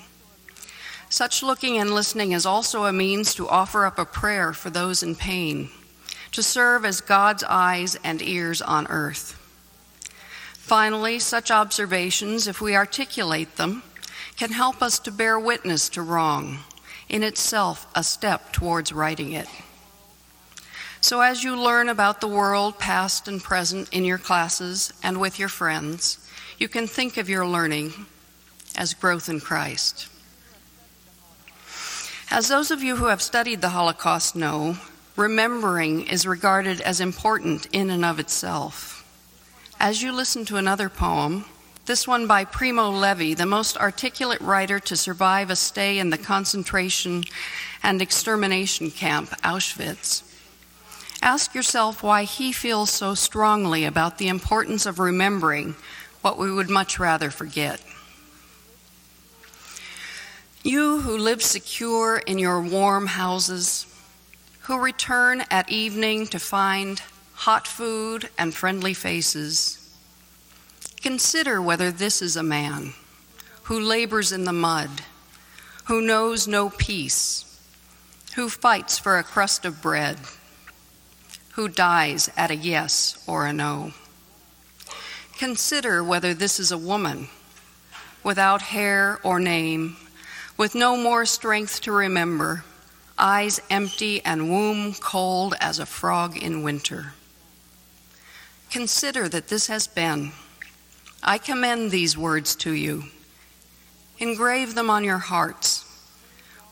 Such 1.09 1.43
looking 1.43 1.79
and 1.79 1.91
listening 1.91 2.33
is 2.33 2.47
also 2.47 2.85
a 2.85 2.93
means 2.93 3.35
to 3.35 3.49
offer 3.49 3.85
up 3.85 3.99
a 3.99 4.05
prayer 4.05 4.53
for 4.53 4.71
those 4.71 5.03
in 5.03 5.15
pain, 5.15 5.71
to 6.33 6.43
serve 6.43 6.85
as 6.85 7.01
God's 7.01 7.43
eyes 7.45 7.97
and 8.05 8.23
ears 8.23 8.63
on 8.63 8.87
earth. 8.89 9.37
Finally, 10.55 11.19
such 11.19 11.51
observations, 11.51 12.47
if 12.47 12.61
we 12.61 12.77
articulate 12.77 13.57
them, 13.57 13.83
can 14.37 14.53
help 14.53 14.83
us 14.83 14.99
to 15.01 15.11
bear 15.11 15.39
witness 15.39 15.89
to 15.89 16.03
wrong, 16.03 16.61
in 17.11 17.25
itself 17.25 17.87
a 17.95 18.03
step 18.03 18.53
towards 18.53 18.93
writing 18.93 19.33
it. 19.33 19.49
So, 21.03 21.21
as 21.21 21.43
you 21.43 21.57
learn 21.57 21.89
about 21.89 22.21
the 22.21 22.29
world, 22.29 22.79
past 22.79 23.27
and 23.27 23.43
present, 23.43 23.89
in 23.91 24.05
your 24.05 24.19
classes 24.19 24.93
and 25.03 25.21
with 25.21 25.39
your 25.39 25.49
friends, 25.49 26.19
you 26.59 26.69
can 26.69 26.87
think 26.87 27.17
of 27.17 27.29
your 27.29 27.47
learning 27.47 27.93
as 28.77 28.95
growth 28.95 29.29
in 29.29 29.41
Christ. 29.41 30.09
As 32.31 32.49
those 32.49 32.71
of 32.71 32.83
you 32.83 32.97
who 32.97 33.07
have 33.07 33.23
studied 33.23 33.61
the 33.61 33.71
Holocaust 33.71 34.37
know, 34.37 34.77
remembering 35.17 36.07
is 36.07 36.27
regarded 36.27 36.81
as 36.83 37.01
important 37.01 37.67
in 37.73 37.91
and 37.91 38.05
of 38.05 38.21
itself. 38.21 39.05
As 39.81 40.03
you 40.03 40.13
listen 40.13 40.45
to 40.45 40.59
another 40.59 40.89
poem, 40.89 41.47
this 41.91 42.07
one 42.07 42.29
by 42.29 42.45
Primo 42.45 42.89
Levi, 42.89 43.35
the 43.35 43.45
most 43.45 43.77
articulate 43.77 44.41
writer 44.41 44.79
to 44.79 44.97
survive 44.97 45.51
a 45.51 45.57
stay 45.57 45.99
in 45.99 46.11
the 46.11 46.17
concentration 46.17 47.25
and 47.83 48.01
extermination 48.01 48.93
camp, 48.93 49.31
Auschwitz, 49.43 50.23
ask 51.21 51.53
yourself 51.53 52.01
why 52.01 52.23
he 52.23 52.53
feels 52.53 52.91
so 52.91 53.15
strongly 53.15 53.85
about 53.85 54.19
the 54.19 54.29
importance 54.29 54.87
of 54.87 55.01
remembering 55.01 55.75
what 56.21 56.39
we 56.39 56.53
would 56.53 56.71
much 56.71 57.01
rather 57.01 57.29
forget. 57.29 57.83
You 60.63 61.01
who 61.01 61.19
live 61.19 61.43
secure 61.43 62.19
in 62.19 62.39
your 62.39 62.63
warm 62.63 63.09
houses, 63.09 63.85
who 64.61 64.79
return 64.79 65.43
at 65.51 65.69
evening 65.69 66.29
to 66.29 66.39
find 66.39 67.03
hot 67.33 67.67
food, 67.67 68.31
and 68.39 68.55
friendly 68.55 68.95
faces. 68.95 69.80
Consider 71.03 71.63
whether 71.63 71.91
this 71.91 72.21
is 72.21 72.37
a 72.37 72.43
man 72.43 72.93
who 73.65 73.81
labors 73.81 74.33
in 74.33 74.45
the 74.45 74.53
mud, 74.53 74.91
who 75.87 76.03
knows 76.03 76.47
no 76.47 76.69
peace, 76.69 77.59
who 78.35 78.49
fights 78.49 78.99
for 78.99 79.17
a 79.17 79.25
crust 79.25 79.65
of 79.65 79.81
bread, 79.81 80.19
who 81.53 81.69
dies 81.69 82.29
at 82.37 82.51
a 82.51 82.57
yes 82.57 83.23
or 83.27 83.47
a 83.47 83.53
no. 83.53 83.93
Consider 85.39 86.05
whether 86.05 86.35
this 86.35 86.61
is 86.61 86.71
a 86.71 86.79
woman 86.79 87.29
without 88.23 88.61
hair 88.61 89.19
or 89.23 89.41
name, 89.41 89.97
with 90.59 90.75
no 90.75 90.97
more 90.97 91.25
strength 91.25 91.81
to 91.81 91.93
remember, 91.93 92.65
eyes 93.19 93.59
empty 93.71 94.23
and 94.25 94.51
womb 94.51 94.93
cold 94.95 95.55
as 95.61 95.79
a 95.79 95.87
frog 95.87 96.37
in 96.37 96.63
winter. 96.63 97.15
Consider 98.71 99.29
that 99.29 99.49
this 99.49 99.69
has 99.69 99.87
been. 99.87 100.33
I 101.23 101.39
commend 101.39 101.91
these 101.91 102.17
words 102.17 102.57
to 102.57 102.73
you. 102.73 103.05
Engrave 104.19 104.75
them 104.75 104.91
on 104.91 105.05
your 105.05 105.19
hearts. 105.19 105.85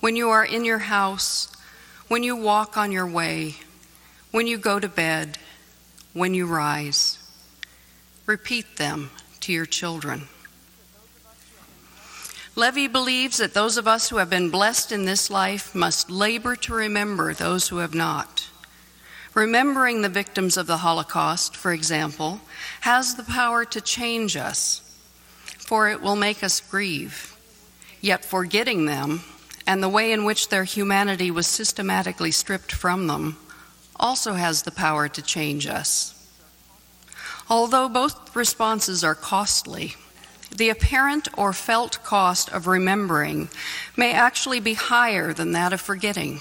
When 0.00 0.16
you 0.16 0.30
are 0.30 0.44
in 0.44 0.64
your 0.64 0.78
house, 0.78 1.54
when 2.08 2.22
you 2.22 2.36
walk 2.36 2.76
on 2.76 2.92
your 2.92 3.06
way, 3.06 3.56
when 4.30 4.46
you 4.46 4.58
go 4.58 4.78
to 4.78 4.88
bed, 4.88 5.38
when 6.12 6.34
you 6.34 6.46
rise. 6.46 7.18
Repeat 8.26 8.76
them 8.76 9.10
to 9.40 9.52
your 9.52 9.66
children. 9.66 10.28
Levi 12.56 12.88
believes 12.88 13.38
that 13.38 13.54
those 13.54 13.76
of 13.76 13.86
us 13.86 14.08
who 14.08 14.16
have 14.16 14.28
been 14.28 14.50
blessed 14.50 14.90
in 14.90 15.04
this 15.04 15.30
life 15.30 15.74
must 15.74 16.10
labor 16.10 16.56
to 16.56 16.74
remember 16.74 17.32
those 17.32 17.68
who 17.68 17.76
have 17.76 17.94
not. 17.94 18.48
Remembering 19.38 20.02
the 20.02 20.08
victims 20.08 20.56
of 20.56 20.66
the 20.66 20.78
Holocaust, 20.78 21.56
for 21.56 21.72
example, 21.72 22.40
has 22.80 23.14
the 23.14 23.22
power 23.22 23.64
to 23.66 23.80
change 23.80 24.36
us, 24.36 24.82
for 25.44 25.88
it 25.88 26.02
will 26.02 26.16
make 26.16 26.42
us 26.42 26.60
grieve. 26.60 27.36
Yet 28.00 28.24
forgetting 28.24 28.86
them 28.86 29.22
and 29.64 29.80
the 29.80 29.88
way 29.88 30.10
in 30.10 30.24
which 30.24 30.48
their 30.48 30.64
humanity 30.64 31.30
was 31.30 31.46
systematically 31.46 32.32
stripped 32.32 32.72
from 32.72 33.06
them 33.06 33.36
also 33.94 34.32
has 34.32 34.62
the 34.62 34.72
power 34.72 35.06
to 35.06 35.22
change 35.22 35.68
us. 35.68 36.16
Although 37.48 37.88
both 37.88 38.34
responses 38.34 39.04
are 39.04 39.14
costly, 39.14 39.94
the 40.50 40.68
apparent 40.68 41.28
or 41.38 41.52
felt 41.52 42.02
cost 42.02 42.48
of 42.48 42.66
remembering 42.66 43.50
may 43.96 44.12
actually 44.12 44.58
be 44.58 44.74
higher 44.74 45.32
than 45.32 45.52
that 45.52 45.72
of 45.72 45.80
forgetting. 45.80 46.40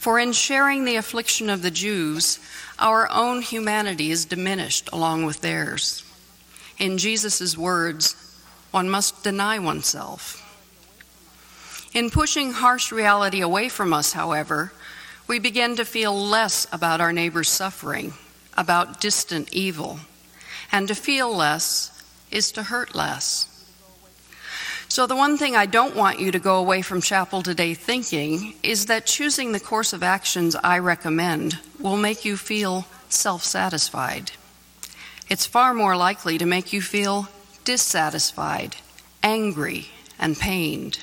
For 0.00 0.18
in 0.18 0.32
sharing 0.32 0.86
the 0.86 0.96
affliction 0.96 1.50
of 1.50 1.60
the 1.60 1.70
Jews, 1.70 2.38
our 2.78 3.06
own 3.12 3.42
humanity 3.42 4.10
is 4.10 4.24
diminished 4.24 4.88
along 4.94 5.26
with 5.26 5.42
theirs. 5.42 6.02
In 6.78 6.96
Jesus' 6.96 7.54
words, 7.54 8.16
one 8.70 8.88
must 8.88 9.22
deny 9.22 9.58
oneself. 9.58 10.38
In 11.92 12.08
pushing 12.08 12.52
harsh 12.52 12.90
reality 12.90 13.42
away 13.42 13.68
from 13.68 13.92
us, 13.92 14.14
however, 14.14 14.72
we 15.28 15.38
begin 15.38 15.76
to 15.76 15.84
feel 15.84 16.18
less 16.18 16.66
about 16.72 17.02
our 17.02 17.12
neighbor's 17.12 17.50
suffering, 17.50 18.14
about 18.56 19.02
distant 19.02 19.52
evil. 19.52 20.00
And 20.72 20.88
to 20.88 20.94
feel 20.94 21.30
less 21.30 21.92
is 22.30 22.50
to 22.52 22.62
hurt 22.62 22.94
less. 22.94 23.49
So, 24.90 25.06
the 25.06 25.14
one 25.14 25.38
thing 25.38 25.54
I 25.54 25.66
don't 25.66 25.94
want 25.94 26.18
you 26.18 26.32
to 26.32 26.40
go 26.40 26.56
away 26.56 26.82
from 26.82 27.00
chapel 27.00 27.44
today 27.44 27.74
thinking 27.74 28.54
is 28.64 28.86
that 28.86 29.06
choosing 29.06 29.52
the 29.52 29.60
course 29.60 29.92
of 29.92 30.02
actions 30.02 30.56
I 30.56 30.80
recommend 30.80 31.60
will 31.78 31.96
make 31.96 32.24
you 32.24 32.36
feel 32.36 32.86
self 33.08 33.44
satisfied. 33.44 34.32
It's 35.28 35.46
far 35.46 35.74
more 35.74 35.96
likely 35.96 36.38
to 36.38 36.44
make 36.44 36.72
you 36.72 36.82
feel 36.82 37.28
dissatisfied, 37.62 38.74
angry, 39.22 39.86
and 40.18 40.36
pained. 40.36 40.98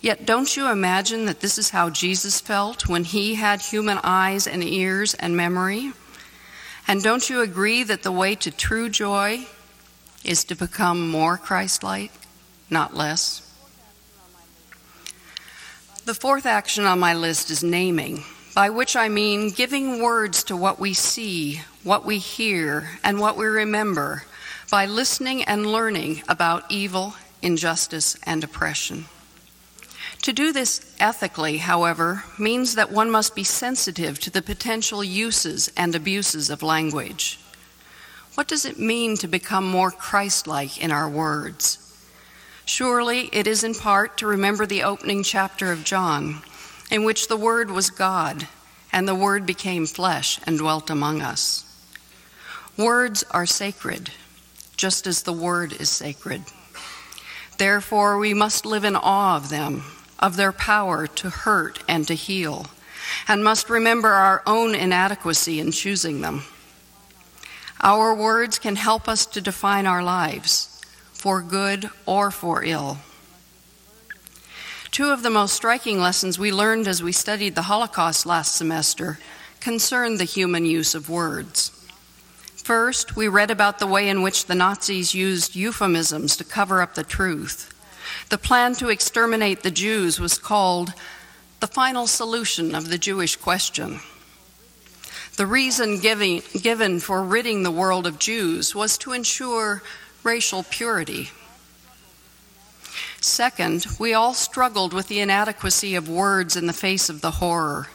Yet, 0.00 0.24
don't 0.24 0.56
you 0.56 0.70
imagine 0.70 1.26
that 1.26 1.40
this 1.40 1.58
is 1.58 1.70
how 1.70 1.90
Jesus 1.90 2.40
felt 2.40 2.88
when 2.88 3.02
he 3.02 3.34
had 3.34 3.60
human 3.60 3.98
eyes 4.04 4.46
and 4.46 4.62
ears 4.62 5.14
and 5.14 5.36
memory? 5.36 5.94
And 6.86 7.02
don't 7.02 7.28
you 7.28 7.40
agree 7.40 7.82
that 7.82 8.04
the 8.04 8.12
way 8.12 8.36
to 8.36 8.52
true 8.52 8.88
joy 8.88 9.48
is 10.22 10.44
to 10.44 10.54
become 10.54 11.08
more 11.08 11.36
Christ 11.36 11.82
like? 11.82 12.12
Not 12.72 12.96
less. 12.96 13.48
The 16.04 16.14
fourth 16.14 16.46
action 16.46 16.84
on 16.84 16.98
my 16.98 17.14
list 17.14 17.50
is 17.50 17.62
naming, 17.62 18.24
by 18.56 18.70
which 18.70 18.96
I 18.96 19.08
mean 19.08 19.50
giving 19.50 20.02
words 20.02 20.42
to 20.44 20.56
what 20.56 20.80
we 20.80 20.94
see, 20.94 21.60
what 21.84 22.04
we 22.04 22.18
hear, 22.18 22.98
and 23.04 23.20
what 23.20 23.36
we 23.36 23.46
remember 23.46 24.24
by 24.70 24.86
listening 24.86 25.44
and 25.44 25.66
learning 25.66 26.22
about 26.28 26.64
evil, 26.72 27.14
injustice, 27.42 28.16
and 28.24 28.42
oppression. 28.42 29.04
To 30.22 30.32
do 30.32 30.52
this 30.52 30.94
ethically, 30.98 31.58
however, 31.58 32.24
means 32.38 32.74
that 32.76 32.90
one 32.90 33.10
must 33.10 33.34
be 33.34 33.44
sensitive 33.44 34.18
to 34.20 34.30
the 34.30 34.40
potential 34.40 35.04
uses 35.04 35.70
and 35.76 35.94
abuses 35.94 36.48
of 36.48 36.62
language. 36.62 37.38
What 38.34 38.48
does 38.48 38.64
it 38.64 38.78
mean 38.78 39.16
to 39.18 39.28
become 39.28 39.68
more 39.68 39.90
Christ 39.90 40.46
like 40.46 40.82
in 40.82 40.90
our 40.90 41.08
words? 41.08 41.81
Surely 42.64 43.28
it 43.32 43.46
is 43.46 43.64
in 43.64 43.74
part 43.74 44.16
to 44.18 44.26
remember 44.26 44.66
the 44.66 44.82
opening 44.82 45.22
chapter 45.22 45.72
of 45.72 45.84
John, 45.84 46.42
in 46.90 47.04
which 47.04 47.28
the 47.28 47.36
Word 47.36 47.70
was 47.70 47.90
God, 47.90 48.46
and 48.92 49.08
the 49.08 49.14
Word 49.14 49.44
became 49.46 49.86
flesh 49.86 50.38
and 50.46 50.58
dwelt 50.58 50.88
among 50.88 51.22
us. 51.22 51.64
Words 52.76 53.24
are 53.30 53.46
sacred, 53.46 54.10
just 54.76 55.06
as 55.06 55.22
the 55.22 55.32
Word 55.32 55.72
is 55.80 55.90
sacred. 55.90 56.42
Therefore, 57.58 58.18
we 58.18 58.32
must 58.32 58.64
live 58.64 58.84
in 58.84 58.96
awe 58.96 59.36
of 59.36 59.48
them, 59.48 59.84
of 60.18 60.36
their 60.36 60.52
power 60.52 61.06
to 61.06 61.30
hurt 61.30 61.82
and 61.88 62.06
to 62.06 62.14
heal, 62.14 62.66
and 63.26 63.42
must 63.42 63.68
remember 63.68 64.08
our 64.08 64.42
own 64.46 64.74
inadequacy 64.74 65.58
in 65.58 65.72
choosing 65.72 66.20
them. 66.20 66.44
Our 67.80 68.14
words 68.14 68.58
can 68.60 68.76
help 68.76 69.08
us 69.08 69.26
to 69.26 69.40
define 69.40 69.86
our 69.86 70.02
lives 70.02 70.71
for 71.22 71.40
good 71.40 71.88
or 72.04 72.32
for 72.32 72.64
ill. 72.64 72.98
Two 74.90 75.10
of 75.10 75.22
the 75.22 75.30
most 75.30 75.54
striking 75.54 76.00
lessons 76.00 76.36
we 76.36 76.50
learned 76.50 76.88
as 76.88 77.00
we 77.00 77.12
studied 77.12 77.54
the 77.54 77.70
Holocaust 77.70 78.26
last 78.26 78.56
semester 78.56 79.20
concerned 79.60 80.18
the 80.18 80.24
human 80.24 80.64
use 80.64 80.96
of 80.96 81.08
words. 81.08 81.70
First, 82.56 83.14
we 83.14 83.28
read 83.28 83.52
about 83.52 83.78
the 83.78 83.86
way 83.86 84.08
in 84.08 84.22
which 84.22 84.46
the 84.46 84.56
Nazis 84.56 85.14
used 85.14 85.54
euphemisms 85.54 86.36
to 86.38 86.42
cover 86.42 86.82
up 86.82 86.96
the 86.96 87.04
truth. 87.04 87.72
The 88.28 88.36
plan 88.36 88.74
to 88.74 88.88
exterminate 88.88 89.62
the 89.62 89.70
Jews 89.70 90.18
was 90.18 90.38
called 90.38 90.92
the 91.60 91.68
final 91.68 92.08
solution 92.08 92.74
of 92.74 92.88
the 92.88 92.98
Jewish 92.98 93.36
question. 93.36 94.00
The 95.36 95.46
reason 95.46 96.00
given, 96.00 96.42
given 96.60 96.98
for 96.98 97.22
ridding 97.22 97.62
the 97.62 97.70
world 97.70 98.08
of 98.08 98.18
Jews 98.18 98.74
was 98.74 98.98
to 98.98 99.12
ensure 99.12 99.84
racial 100.24 100.62
purity. 100.62 101.30
Second, 103.20 103.86
we 103.98 104.14
all 104.14 104.34
struggled 104.34 104.92
with 104.92 105.08
the 105.08 105.20
inadequacy 105.20 105.94
of 105.94 106.08
words 106.08 106.56
in 106.56 106.66
the 106.66 106.72
face 106.72 107.08
of 107.08 107.20
the 107.20 107.32
horror, 107.32 107.88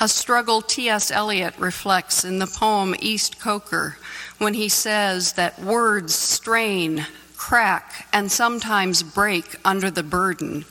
a 0.00 0.08
struggle 0.08 0.60
T.S. 0.60 1.10
Eliot 1.10 1.56
reflects 1.58 2.24
in 2.24 2.38
the 2.38 2.46
poem 2.46 2.94
East 3.00 3.38
Coker 3.38 3.96
when 4.38 4.54
he 4.54 4.68
says 4.68 5.34
that 5.34 5.60
words 5.60 6.14
strain, 6.14 7.06
crack, 7.36 8.08
and 8.12 8.30
sometimes 8.30 9.02
break 9.02 9.56
under 9.64 9.90
the 9.90 10.02
burden, 10.02 10.64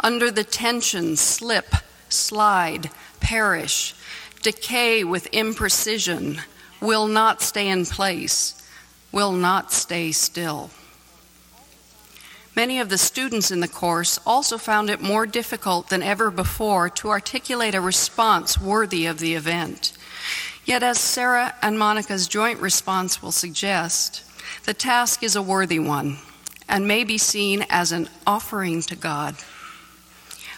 under 0.00 0.30
the 0.30 0.44
tension, 0.44 1.16
slip, 1.16 1.74
slide, 2.10 2.90
perish, 3.20 3.94
decay 4.42 5.04
with 5.04 5.30
imprecision, 5.32 6.40
will 6.80 7.06
not 7.06 7.40
stay 7.40 7.68
in 7.68 7.86
place 7.86 8.63
will 9.14 9.32
not 9.32 9.72
stay 9.72 10.10
still. 10.10 10.70
Many 12.56 12.80
of 12.80 12.88
the 12.88 12.98
students 12.98 13.50
in 13.50 13.60
the 13.60 13.68
course 13.68 14.18
also 14.26 14.58
found 14.58 14.90
it 14.90 15.00
more 15.00 15.24
difficult 15.24 15.88
than 15.88 16.02
ever 16.02 16.30
before 16.30 16.90
to 16.90 17.08
articulate 17.10 17.74
a 17.74 17.80
response 17.80 18.60
worthy 18.60 19.06
of 19.06 19.18
the 19.18 19.34
event. 19.34 19.92
Yet, 20.64 20.82
as 20.82 20.98
Sarah 20.98 21.54
and 21.62 21.78
Monica's 21.78 22.26
joint 22.26 22.60
response 22.60 23.22
will 23.22 23.32
suggest, 23.32 24.22
the 24.64 24.74
task 24.74 25.22
is 25.22 25.36
a 25.36 25.42
worthy 25.42 25.78
one 25.78 26.18
and 26.68 26.88
may 26.88 27.04
be 27.04 27.18
seen 27.18 27.64
as 27.70 27.92
an 27.92 28.08
offering 28.26 28.82
to 28.82 28.96
God. 28.96 29.36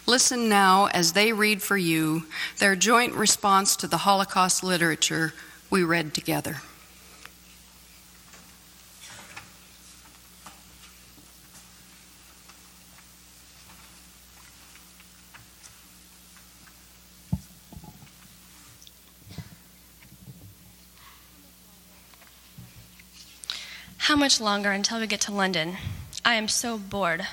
Listen 0.06 0.48
now 0.48 0.86
as 0.86 1.12
they 1.12 1.32
read 1.32 1.60
for 1.62 1.76
you 1.76 2.24
their 2.58 2.76
joint 2.76 3.12
response 3.14 3.74
to 3.76 3.86
the 3.86 3.98
Holocaust 3.98 4.62
literature 4.62 5.34
we 5.68 5.82
read 5.82 6.14
together. 6.14 6.58
How 24.06 24.14
much 24.14 24.40
longer 24.40 24.70
until 24.70 25.00
we 25.00 25.08
get 25.08 25.20
to 25.22 25.32
London? 25.32 25.78
I 26.24 26.34
am 26.34 26.46
so 26.46 26.78
bored. 26.78 27.26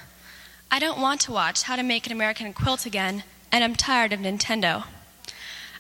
I 0.72 0.80
don't 0.80 1.00
want 1.00 1.22
to 1.22 1.32
watch 1.32 1.62
How 1.62 1.76
to 1.76 1.84
Make 1.84 2.08
an 2.08 2.12
American 2.12 2.52
Quilt 2.52 2.88
again, 2.88 3.26
and 3.52 3.64
I'm 3.64 3.76
tired 3.76 4.12
of 4.12 4.20
Nintendo. 4.20 4.86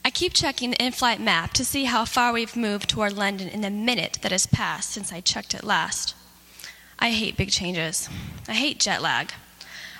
I 0.05 0.11
keep 0.11 0.33
checking 0.33 0.69
the 0.69 0.79
in 0.79 0.91
flight 0.91 1.19
map 1.19 1.51
to 1.53 1.65
see 1.65 1.85
how 1.85 2.05
far 2.05 2.31
we've 2.31 2.55
moved 2.55 2.89
toward 2.89 3.13
London 3.13 3.47
in 3.47 3.61
the 3.61 3.71
minute 3.71 4.19
that 4.21 4.31
has 4.31 4.45
passed 4.45 4.91
since 4.91 5.11
I 5.11 5.19
checked 5.19 5.55
it 5.55 5.63
last. 5.63 6.13
I 6.99 7.09
hate 7.09 7.37
big 7.37 7.49
changes. 7.49 8.07
I 8.47 8.53
hate 8.53 8.79
jet 8.79 9.01
lag. 9.01 9.33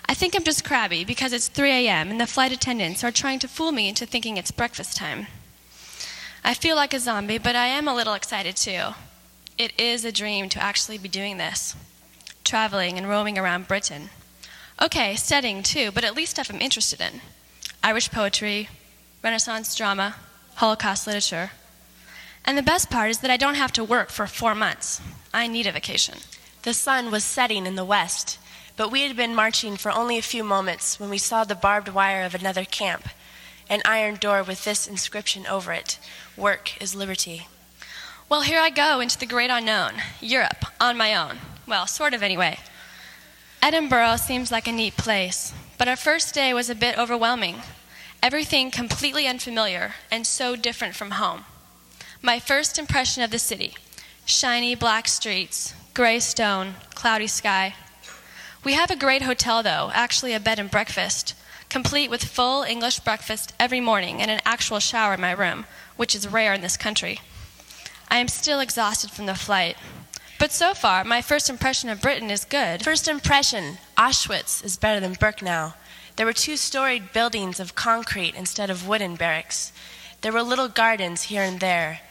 I 0.05 0.13
think 0.13 0.35
I'm 0.35 0.43
just 0.43 0.63
crabby 0.63 1.03
because 1.03 1.33
it's 1.33 1.47
3 1.47 1.71
a.m. 1.71 2.11
and 2.11 2.21
the 2.21 2.27
flight 2.27 2.51
attendants 2.51 3.03
are 3.03 3.11
trying 3.11 3.39
to 3.39 3.47
fool 3.47 3.71
me 3.71 3.89
into 3.89 4.05
thinking 4.05 4.37
it's 4.37 4.51
breakfast 4.51 4.95
time. 4.95 5.25
I 6.43 6.53
feel 6.53 6.75
like 6.75 6.93
a 6.93 6.99
zombie, 6.99 7.39
but 7.39 7.55
I 7.55 7.65
am 7.65 7.87
a 7.87 7.95
little 7.95 8.13
excited 8.13 8.55
too. 8.55 8.89
It 9.57 9.79
is 9.79 10.03
a 10.03 10.11
dream 10.11 10.49
to 10.49 10.63
actually 10.63 10.97
be 10.97 11.09
doing 11.09 11.37
this 11.37 11.75
traveling 12.43 12.97
and 12.97 13.07
roaming 13.07 13.37
around 13.37 13.67
Britain. 13.67 14.09
Okay, 14.81 15.15
studying 15.15 15.63
too, 15.63 15.91
but 15.91 16.03
at 16.03 16.15
least 16.15 16.31
stuff 16.31 16.49
I'm 16.49 16.59
interested 16.59 16.99
in 16.99 17.21
Irish 17.83 18.11
poetry, 18.11 18.67
Renaissance 19.23 19.75
drama, 19.75 20.15
Holocaust 20.55 21.05
literature. 21.05 21.51
And 22.43 22.57
the 22.57 22.63
best 22.63 22.89
part 22.89 23.09
is 23.11 23.19
that 23.19 23.31
I 23.31 23.37
don't 23.37 23.55
have 23.55 23.71
to 23.73 23.83
work 23.83 24.09
for 24.09 24.27
four 24.27 24.55
months. 24.55 25.01
I 25.33 25.47
need 25.47 25.67
a 25.67 25.71
vacation. 25.71 26.17
The 26.63 26.73
sun 26.73 27.11
was 27.11 27.23
setting 27.23 27.65
in 27.65 27.75
the 27.75 27.85
west, 27.85 28.39
but 28.75 28.91
we 28.91 29.03
had 29.03 29.15
been 29.15 29.35
marching 29.35 29.77
for 29.77 29.91
only 29.91 30.17
a 30.17 30.23
few 30.23 30.43
moments 30.43 30.99
when 30.99 31.09
we 31.09 31.17
saw 31.17 31.43
the 31.43 31.55
barbed 31.55 31.89
wire 31.89 32.23
of 32.23 32.35
another 32.35 32.65
camp, 32.65 33.07
an 33.69 33.81
iron 33.85 34.15
door 34.15 34.43
with 34.43 34.65
this 34.65 34.87
inscription 34.87 35.45
over 35.45 35.71
it 35.71 35.99
Work 36.35 36.81
is 36.81 36.95
liberty. 36.95 37.47
Well, 38.33 38.41
here 38.41 38.59
I 38.59 38.71
go 38.71 38.99
into 38.99 39.19
the 39.19 39.27
great 39.27 39.51
unknown, 39.51 39.91
Europe, 40.19 40.65
on 40.81 40.97
my 40.97 41.13
own. 41.13 41.37
Well, 41.67 41.85
sort 41.85 42.15
of 42.15 42.23
anyway. 42.23 42.57
Edinburgh 43.61 44.15
seems 44.15 44.51
like 44.51 44.67
a 44.67 44.71
neat 44.71 44.97
place, 44.97 45.53
but 45.77 45.87
our 45.87 45.95
first 45.95 46.33
day 46.33 46.51
was 46.51 46.67
a 46.67 46.73
bit 46.73 46.97
overwhelming. 46.97 47.61
Everything 48.23 48.71
completely 48.71 49.27
unfamiliar 49.27 49.93
and 50.09 50.25
so 50.25 50.55
different 50.55 50.95
from 50.95 51.11
home. 51.11 51.45
My 52.23 52.39
first 52.39 52.79
impression 52.79 53.21
of 53.21 53.29
the 53.29 53.37
city 53.37 53.75
shiny 54.25 54.73
black 54.73 55.07
streets, 55.07 55.75
gray 55.93 56.19
stone, 56.19 56.73
cloudy 56.95 57.27
sky. 57.27 57.75
We 58.63 58.73
have 58.73 58.89
a 58.89 58.95
great 58.95 59.21
hotel, 59.21 59.61
though, 59.61 59.91
actually 59.93 60.33
a 60.33 60.39
bed 60.39 60.57
and 60.57 60.71
breakfast, 60.71 61.35
complete 61.69 62.09
with 62.09 62.23
full 62.23 62.63
English 62.63 63.01
breakfast 63.01 63.53
every 63.59 63.79
morning 63.79 64.23
and 64.23 64.31
an 64.31 64.41
actual 64.43 64.79
shower 64.79 65.13
in 65.13 65.21
my 65.21 65.33
room, 65.33 65.67
which 65.97 66.15
is 66.15 66.27
rare 66.27 66.55
in 66.55 66.61
this 66.61 66.77
country. 66.77 67.19
I 68.09 68.17
am 68.17 68.27
still 68.27 68.59
exhausted 68.59 69.11
from 69.11 69.25
the 69.25 69.35
flight. 69.35 69.77
But 70.39 70.51
so 70.51 70.73
far, 70.73 71.03
my 71.03 71.21
first 71.21 71.49
impression 71.49 71.89
of 71.89 72.01
Britain 72.01 72.29
is 72.29 72.45
good. 72.45 72.83
First 72.83 73.07
impression 73.07 73.77
Auschwitz 73.97 74.63
is 74.63 74.77
better 74.77 74.99
than 74.99 75.15
Birkenau. 75.15 75.73
There 76.15 76.25
were 76.25 76.33
two 76.33 76.57
storied 76.57 77.13
buildings 77.13 77.59
of 77.59 77.75
concrete 77.75 78.35
instead 78.35 78.69
of 78.69 78.87
wooden 78.87 79.15
barracks. 79.15 79.71
There 80.21 80.31
were 80.31 80.43
little 80.43 80.67
gardens 80.67 81.23
here 81.23 81.43
and 81.43 81.59
there. 81.59 82.01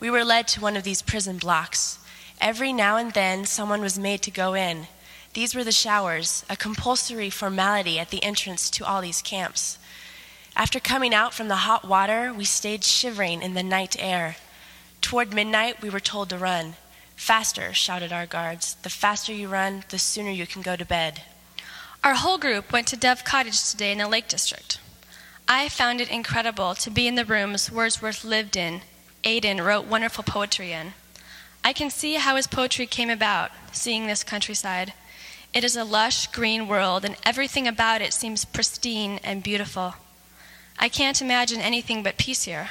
We 0.00 0.10
were 0.10 0.24
led 0.24 0.48
to 0.48 0.60
one 0.60 0.76
of 0.76 0.82
these 0.82 1.02
prison 1.02 1.38
blocks. 1.38 1.98
Every 2.40 2.72
now 2.72 2.96
and 2.96 3.12
then, 3.12 3.44
someone 3.44 3.80
was 3.80 3.98
made 3.98 4.22
to 4.22 4.30
go 4.30 4.54
in. 4.54 4.88
These 5.34 5.54
were 5.54 5.64
the 5.64 5.72
showers, 5.72 6.44
a 6.50 6.56
compulsory 6.56 7.30
formality 7.30 7.98
at 7.98 8.10
the 8.10 8.22
entrance 8.22 8.70
to 8.70 8.84
all 8.84 9.00
these 9.00 9.22
camps. 9.22 9.78
After 10.56 10.78
coming 10.78 11.12
out 11.12 11.34
from 11.34 11.48
the 11.48 11.64
hot 11.66 11.86
water, 11.86 12.32
we 12.32 12.44
stayed 12.44 12.84
shivering 12.84 13.42
in 13.42 13.54
the 13.54 13.62
night 13.62 13.96
air. 13.98 14.36
Toward 15.04 15.34
midnight, 15.34 15.82
we 15.82 15.90
were 15.90 16.00
told 16.00 16.30
to 16.30 16.38
run. 16.38 16.76
Faster, 17.14 17.74
shouted 17.74 18.10
our 18.10 18.24
guards. 18.24 18.76
The 18.82 18.88
faster 18.88 19.34
you 19.34 19.48
run, 19.48 19.84
the 19.90 19.98
sooner 19.98 20.30
you 20.30 20.46
can 20.46 20.62
go 20.62 20.76
to 20.76 20.84
bed. 20.86 21.20
Our 22.02 22.14
whole 22.14 22.38
group 22.38 22.72
went 22.72 22.86
to 22.86 22.96
Dove 22.96 23.22
Cottage 23.22 23.70
today 23.70 23.92
in 23.92 23.98
the 23.98 24.08
Lake 24.08 24.28
District. 24.28 24.80
I 25.46 25.68
found 25.68 26.00
it 26.00 26.10
incredible 26.10 26.74
to 26.76 26.90
be 26.90 27.06
in 27.06 27.16
the 27.16 27.26
rooms 27.26 27.70
Wordsworth 27.70 28.24
lived 28.24 28.56
in, 28.56 28.80
Aidan 29.24 29.60
wrote 29.60 29.84
wonderful 29.84 30.24
poetry 30.24 30.72
in. 30.72 30.94
I 31.62 31.74
can 31.74 31.90
see 31.90 32.14
how 32.14 32.36
his 32.36 32.46
poetry 32.46 32.86
came 32.86 33.10
about, 33.10 33.50
seeing 33.72 34.06
this 34.06 34.24
countryside. 34.24 34.94
It 35.52 35.64
is 35.64 35.76
a 35.76 35.84
lush 35.84 36.28
green 36.28 36.66
world, 36.66 37.04
and 37.04 37.16
everything 37.26 37.68
about 37.68 38.00
it 38.00 38.14
seems 38.14 38.46
pristine 38.46 39.20
and 39.22 39.42
beautiful. 39.42 39.96
I 40.78 40.88
can't 40.88 41.20
imagine 41.20 41.60
anything 41.60 42.02
but 42.02 42.16
peace 42.16 42.44
here. 42.44 42.70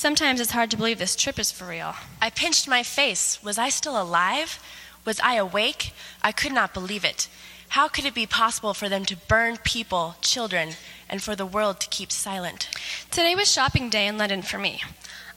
Sometimes 0.00 0.40
it's 0.40 0.52
hard 0.52 0.70
to 0.70 0.78
believe 0.78 0.98
this 0.98 1.14
trip 1.14 1.38
is 1.38 1.52
for 1.52 1.66
real. 1.66 1.94
I 2.22 2.30
pinched 2.30 2.66
my 2.66 2.82
face. 2.82 3.38
Was 3.42 3.58
I 3.58 3.68
still 3.68 4.00
alive? 4.00 4.58
Was 5.04 5.20
I 5.20 5.34
awake? 5.34 5.92
I 6.22 6.32
could 6.32 6.52
not 6.52 6.72
believe 6.72 7.04
it. 7.04 7.28
How 7.76 7.86
could 7.86 8.06
it 8.06 8.14
be 8.14 8.24
possible 8.24 8.72
for 8.72 8.88
them 8.88 9.04
to 9.04 9.16
burn 9.28 9.58
people, 9.58 10.14
children, 10.22 10.70
and 11.10 11.22
for 11.22 11.36
the 11.36 11.44
world 11.44 11.80
to 11.80 11.88
keep 11.90 12.10
silent? 12.10 12.70
Today 13.10 13.34
was 13.34 13.52
shopping 13.52 13.90
day 13.90 14.06
in 14.06 14.16
London 14.16 14.40
for 14.40 14.56
me. 14.56 14.80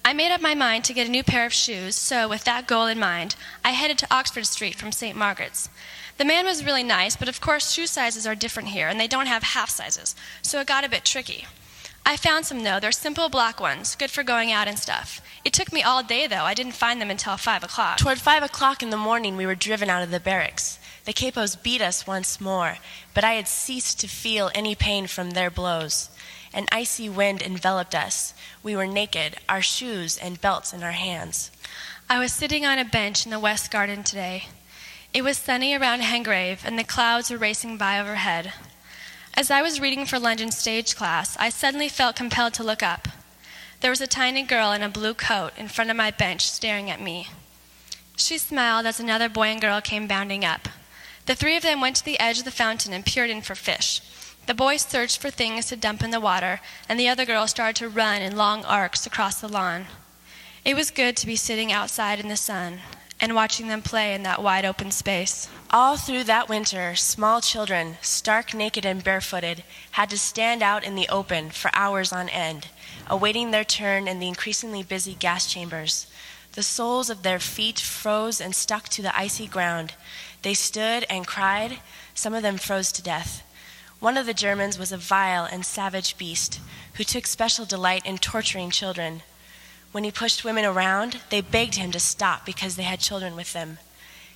I 0.05 0.13
made 0.13 0.31
up 0.31 0.39
my 0.39 0.55
mind 0.55 0.85
to 0.85 0.93
get 0.93 1.07
a 1.07 1.11
new 1.11 1.23
pair 1.23 1.45
of 1.45 1.51
shoes, 1.51 1.97
so 1.97 2.29
with 2.29 2.45
that 2.45 2.65
goal 2.65 2.87
in 2.87 2.97
mind, 2.97 3.35
I 3.65 3.71
headed 3.71 3.97
to 3.97 4.15
Oxford 4.15 4.45
Street 4.45 4.75
from 4.75 4.93
St. 4.93 5.17
Margaret's. 5.17 5.67
The 6.17 6.23
man 6.23 6.45
was 6.45 6.63
really 6.63 6.83
nice, 6.83 7.17
but 7.17 7.27
of 7.27 7.41
course, 7.41 7.73
shoe 7.73 7.85
sizes 7.85 8.25
are 8.25 8.33
different 8.33 8.69
here, 8.69 8.87
and 8.87 8.97
they 8.97 9.09
don't 9.09 9.25
have 9.27 9.43
half 9.43 9.69
sizes, 9.69 10.15
so 10.41 10.61
it 10.61 10.67
got 10.67 10.85
a 10.85 10.89
bit 10.89 11.03
tricky. 11.03 11.47
I 12.05 12.17
found 12.17 12.45
some 12.45 12.63
though. 12.63 12.79
They're 12.79 12.91
simple 12.91 13.29
black 13.29 13.59
ones, 13.59 13.95
good 13.95 14.11
for 14.11 14.23
going 14.23 14.51
out 14.51 14.67
and 14.67 14.77
stuff. 14.77 15.21
It 15.45 15.53
took 15.53 15.71
me 15.71 15.81
all 15.83 16.03
day 16.03 16.27
though. 16.27 16.43
I 16.43 16.53
didn't 16.53 16.73
find 16.73 17.01
them 17.01 17.09
until 17.09 17.37
five 17.37 17.63
o'clock. 17.63 17.97
Toward 17.97 18.19
five 18.19 18.43
o'clock 18.43 18.83
in 18.83 18.89
the 18.89 18.97
morning, 18.97 19.37
we 19.37 19.45
were 19.45 19.55
driven 19.55 19.89
out 19.89 20.03
of 20.03 20.11
the 20.11 20.19
barracks. 20.19 20.79
The 21.05 21.13
capos 21.13 21.61
beat 21.61 21.81
us 21.81 22.07
once 22.07 22.39
more, 22.39 22.77
but 23.13 23.23
I 23.23 23.33
had 23.33 23.47
ceased 23.47 23.99
to 23.99 24.07
feel 24.07 24.51
any 24.53 24.75
pain 24.75 25.07
from 25.07 25.31
their 25.31 25.49
blows. 25.49 26.09
An 26.53 26.67
icy 26.71 27.09
wind 27.09 27.41
enveloped 27.41 27.95
us. 27.95 28.33
We 28.61 28.75
were 28.75 28.87
naked, 28.87 29.37
our 29.49 29.61
shoes 29.61 30.17
and 30.17 30.39
belts 30.39 30.71
in 30.71 30.83
our 30.83 30.91
hands. 30.91 31.51
I 32.09 32.19
was 32.19 32.31
sitting 32.31 32.65
on 32.65 32.79
a 32.79 32.85
bench 32.85 33.25
in 33.25 33.31
the 33.31 33.39
West 33.39 33.71
Garden 33.71 34.03
today. 34.03 34.45
It 35.13 35.23
was 35.23 35.37
sunny 35.37 35.73
around 35.73 36.01
Hengrave, 36.01 36.63
and 36.65 36.77
the 36.77 36.83
clouds 36.83 37.31
were 37.31 37.37
racing 37.37 37.77
by 37.77 37.99
overhead. 37.99 38.53
As 39.35 39.49
I 39.49 39.63
was 39.63 39.81
reading 39.81 40.05
for 40.05 40.19
London 40.19 40.51
stage 40.51 40.95
class, 40.95 41.35
I 41.39 41.49
suddenly 41.49 41.89
felt 41.89 42.15
compelled 42.15 42.53
to 42.53 42.63
look 42.63 42.83
up. 42.83 43.07
There 43.81 43.89
was 43.89 43.99
a 43.99 44.05
tiny 44.05 44.43
girl 44.43 44.71
in 44.71 44.83
a 44.83 44.89
blue 44.89 45.15
coat 45.15 45.53
in 45.57 45.69
front 45.69 45.89
of 45.89 45.97
my 45.97 46.11
bench 46.11 46.47
staring 46.47 46.91
at 46.91 47.01
me. 47.01 47.29
She 48.15 48.37
smiled 48.37 48.85
as 48.85 48.99
another 48.99 49.29
boy 49.29 49.47
and 49.47 49.59
girl 49.59 49.81
came 49.81 50.07
bounding 50.07 50.45
up. 50.45 50.69
The 51.25 51.33
three 51.33 51.57
of 51.57 51.63
them 51.63 51.81
went 51.81 51.95
to 51.95 52.05
the 52.05 52.19
edge 52.19 52.39
of 52.39 52.45
the 52.45 52.51
fountain 52.51 52.93
and 52.93 53.05
peered 53.05 53.31
in 53.31 53.41
for 53.41 53.55
fish. 53.55 54.01
The 54.45 54.53
boy 54.53 54.77
searched 54.77 55.19
for 55.19 55.31
things 55.31 55.65
to 55.67 55.75
dump 55.75 56.03
in 56.03 56.11
the 56.11 56.19
water, 56.19 56.61
and 56.87 56.99
the 56.99 57.09
other 57.09 57.25
girl 57.25 57.47
started 57.47 57.77
to 57.77 57.89
run 57.89 58.21
in 58.21 58.37
long 58.37 58.63
arcs 58.65 59.07
across 59.07 59.41
the 59.41 59.49
lawn. 59.49 59.87
It 60.63 60.75
was 60.75 60.91
good 60.91 61.17
to 61.17 61.25
be 61.25 61.35
sitting 61.35 61.71
outside 61.71 62.19
in 62.19 62.27
the 62.27 62.37
sun 62.37 62.81
and 63.19 63.33
watching 63.33 63.67
them 63.67 63.81
play 63.81 64.13
in 64.13 64.21
that 64.23 64.43
wide 64.43 64.63
open 64.63 64.91
space. 64.91 65.49
All 65.75 65.97
through 65.97 66.25
that 66.25 66.49
winter, 66.49 66.93
small 66.93 67.41
children, 67.41 67.97
stark 67.99 68.53
naked 68.53 68.85
and 68.85 69.03
barefooted, 69.03 69.63
had 69.93 70.07
to 70.11 70.19
stand 70.19 70.61
out 70.61 70.83
in 70.83 70.93
the 70.93 71.09
open 71.09 71.49
for 71.49 71.71
hours 71.73 72.13
on 72.13 72.29
end, 72.29 72.67
awaiting 73.07 73.49
their 73.49 73.63
turn 73.63 74.07
in 74.07 74.19
the 74.19 74.27
increasingly 74.27 74.83
busy 74.83 75.15
gas 75.15 75.51
chambers. 75.51 76.05
The 76.51 76.61
soles 76.61 77.09
of 77.09 77.23
their 77.23 77.39
feet 77.39 77.79
froze 77.79 78.39
and 78.39 78.53
stuck 78.53 78.87
to 78.89 79.01
the 79.01 79.17
icy 79.17 79.47
ground. 79.47 79.95
They 80.43 80.53
stood 80.53 81.07
and 81.09 81.25
cried. 81.25 81.79
Some 82.13 82.35
of 82.35 82.43
them 82.43 82.57
froze 82.57 82.91
to 82.91 83.01
death. 83.01 83.41
One 83.99 84.15
of 84.15 84.27
the 84.27 84.35
Germans 84.35 84.77
was 84.77 84.91
a 84.91 84.97
vile 84.97 85.45
and 85.45 85.65
savage 85.65 86.19
beast 86.19 86.59
who 86.97 87.03
took 87.03 87.25
special 87.25 87.65
delight 87.65 88.05
in 88.05 88.19
torturing 88.19 88.69
children. 88.69 89.23
When 89.91 90.03
he 90.03 90.11
pushed 90.11 90.43
women 90.45 90.65
around, 90.65 91.21
they 91.31 91.41
begged 91.41 91.77
him 91.77 91.91
to 91.93 91.99
stop 91.99 92.45
because 92.45 92.75
they 92.75 92.83
had 92.83 92.99
children 92.99 93.35
with 93.35 93.53
them. 93.53 93.79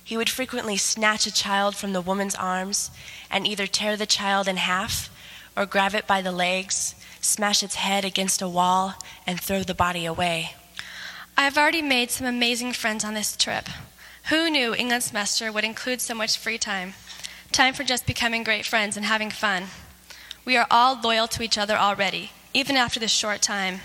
He 0.08 0.16
would 0.16 0.30
frequently 0.30 0.78
snatch 0.78 1.26
a 1.26 1.30
child 1.30 1.76
from 1.76 1.92
the 1.92 2.00
woman's 2.00 2.34
arms 2.34 2.90
and 3.30 3.46
either 3.46 3.66
tear 3.66 3.94
the 3.94 4.06
child 4.06 4.48
in 4.48 4.56
half 4.56 5.10
or 5.54 5.66
grab 5.66 5.94
it 5.94 6.06
by 6.06 6.22
the 6.22 6.32
legs, 6.32 6.94
smash 7.20 7.62
its 7.62 7.74
head 7.74 8.06
against 8.06 8.40
a 8.40 8.48
wall, 8.48 8.94
and 9.26 9.38
throw 9.38 9.62
the 9.62 9.74
body 9.74 10.06
away. 10.06 10.54
I've 11.36 11.58
already 11.58 11.82
made 11.82 12.10
some 12.10 12.26
amazing 12.26 12.72
friends 12.72 13.04
on 13.04 13.12
this 13.12 13.36
trip. 13.36 13.68
Who 14.30 14.48
knew 14.48 14.74
England 14.74 15.02
semester 15.02 15.52
would 15.52 15.62
include 15.62 16.00
so 16.00 16.14
much 16.14 16.38
free 16.38 16.56
time? 16.56 16.94
Time 17.52 17.74
for 17.74 17.84
just 17.84 18.06
becoming 18.06 18.42
great 18.42 18.64
friends 18.64 18.96
and 18.96 19.04
having 19.04 19.30
fun. 19.30 19.64
We 20.46 20.56
are 20.56 20.66
all 20.70 20.98
loyal 20.98 21.28
to 21.28 21.42
each 21.42 21.58
other 21.58 21.76
already, 21.76 22.32
even 22.54 22.76
after 22.76 22.98
this 22.98 23.12
short 23.12 23.42
time. 23.42 23.82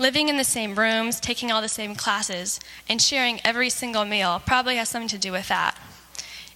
Living 0.00 0.30
in 0.30 0.38
the 0.38 0.44
same 0.44 0.78
rooms, 0.78 1.20
taking 1.20 1.52
all 1.52 1.60
the 1.60 1.68
same 1.68 1.94
classes, 1.94 2.58
and 2.88 3.02
sharing 3.02 3.38
every 3.44 3.68
single 3.68 4.06
meal 4.06 4.40
probably 4.46 4.76
has 4.76 4.88
something 4.88 5.08
to 5.08 5.18
do 5.18 5.30
with 5.30 5.48
that. 5.48 5.76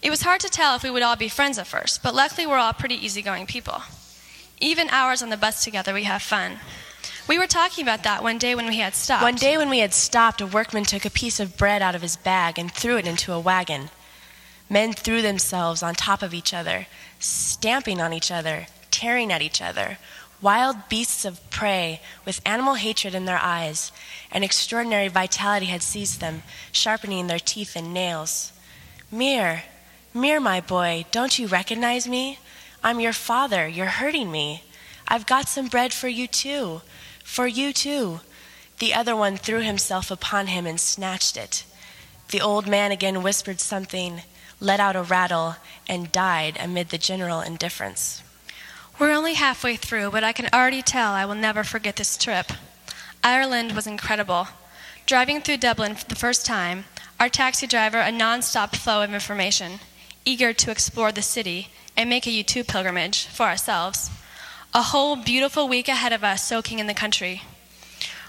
It 0.01 0.09
was 0.09 0.23
hard 0.23 0.41
to 0.41 0.49
tell 0.49 0.75
if 0.77 0.83
we 0.83 0.89
would 0.89 1.03
all 1.03 1.15
be 1.15 1.29
friends 1.29 1.59
at 1.59 1.67
first, 1.67 2.03
but 2.03 2.15
luckily 2.15 2.47
we're 2.47 2.57
all 2.57 2.73
pretty 2.73 2.95
easygoing 2.95 3.45
people. 3.45 3.83
Even 4.63 4.89
hours 4.89 5.23
on 5.23 5.29
the 5.29 5.37
bus 5.37 5.63
together, 5.63 5.93
we 5.93 6.05
have 6.05 6.23
fun. 6.23 6.59
We 7.29 7.39
were 7.39 7.47
talking 7.47 7.85
about 7.85 8.03
that 8.05 8.23
one 8.23 8.39
day 8.39 8.55
when 8.55 8.67
we 8.67 8.79
had 8.79 8.95
stopped. 8.95 9.23
One 9.23 9.35
day 9.35 9.59
when 9.59 9.69
we 9.69 9.81
had 9.81 9.93
stopped, 9.93 10.41
a 10.41 10.47
workman 10.47 10.85
took 10.85 11.05
a 11.05 11.11
piece 11.11 11.39
of 11.39 11.59
bread 11.59 11.83
out 11.83 11.95
of 11.95 12.01
his 12.01 12.17
bag 12.17 12.59
and 12.59 12.73
threw 12.73 12.97
it 12.97 13.07
into 13.07 13.35
a 13.35 13.39
wagon. 13.39 13.91
Men 14.71 14.95
threw 14.95 15.21
themselves 15.21 15.83
on 15.83 15.95
top 15.95 16.23
of 16.23 16.33
each 16.33 16.55
other, 16.55 16.87
stamping 17.19 18.01
on 18.01 18.15
each 18.15 18.31
other, 18.31 18.69
tearing 18.91 19.31
at 19.31 19.43
each 19.43 19.61
other. 19.61 19.99
Wild 20.45 20.91
beasts 20.91 21.25
of 21.25 21.41
prey, 21.49 22.03
with 22.27 22.43
animal 22.45 22.75
hatred 22.75 23.15
in 23.15 23.25
their 23.25 23.39
eyes, 23.39 23.91
and 24.31 24.45
extraordinary 24.45 25.09
vitality 25.09 25.65
had 25.67 25.83
seized 25.83 26.21
them, 26.21 26.43
sharpening 26.71 27.29
their 27.29 27.39
teeth 27.39 27.75
and 27.75 27.95
nails. 27.95 28.53
Meir, 29.11 29.63
Meir, 30.13 30.41
my 30.41 30.61
boy, 30.61 31.07
don't 31.11 31.39
you 31.39 31.47
recognize 31.47 32.07
me? 32.07 32.41
I'm 32.83 33.01
your 33.01 33.15
father. 33.15 33.67
You're 33.67 33.87
hurting 33.87 34.31
me. 34.31 34.65
I've 35.09 35.25
got 35.25 35.49
some 35.49 35.69
bread 35.69 35.95
for 35.95 36.09
you 36.09 36.27
too. 36.27 36.83
For 37.25 37.47
you 37.47 37.73
too. 37.73 38.21
The 38.81 38.93
other 38.93 39.17
one 39.17 39.39
threw 39.39 39.61
himself 39.61 40.11
upon 40.11 40.49
him 40.49 40.67
and 40.67 40.79
snatched 40.79 41.39
it. 41.39 41.65
The 42.29 42.43
old 42.43 42.67
man 42.67 42.93
again 42.93 43.23
whispered 43.23 43.61
something, 43.61 44.21
let 44.61 44.79
out 44.79 44.95
a 44.95 45.03
rattle, 45.03 45.57
and 45.89 46.13
died 46.13 46.59
amid 46.61 46.91
the 46.91 46.99
general 46.99 47.41
indifference. 47.41 48.24
We're 48.97 49.11
only 49.11 49.35
halfway 49.35 49.75
through, 49.75 50.13
but 50.13 50.23
I 50.23 50.33
can 50.33 50.49
already 50.53 50.81
tell 50.81 51.13
I 51.13 51.25
will 51.25 51.35
never 51.35 51.65
forget 51.65 51.97
this 51.97 52.17
trip. 52.17 52.53
Ireland 53.25 53.73
was 53.73 53.89
incredible. 53.89 54.47
Driving 55.05 55.41
through 55.41 55.57
Dublin 55.57 55.97
for 55.97 56.07
the 56.07 56.15
first 56.15 56.47
time, 56.47 56.85
our 57.19 57.29
taxi 57.29 57.67
driver 57.67 57.99
a 57.99 58.13
non-stop 58.13 58.77
flow 58.77 59.03
of 59.03 59.13
information, 59.13 59.81
eager 60.25 60.53
to 60.53 60.71
explore 60.71 61.11
the 61.11 61.23
city 61.23 61.69
and 61.97 62.09
make 62.09 62.27
a 62.27 62.31
U2 62.31 62.69
pilgrimage 62.69 63.27
for 63.27 63.47
ourselves. 63.47 64.11
A 64.73 64.83
whole 64.83 65.17
beautiful 65.17 65.67
week 65.67 65.89
ahead 65.89 66.13
of 66.13 66.23
us 66.23 66.47
soaking 66.47 66.79
in 66.79 66.87
the 66.87 66.95
country. 66.95 67.43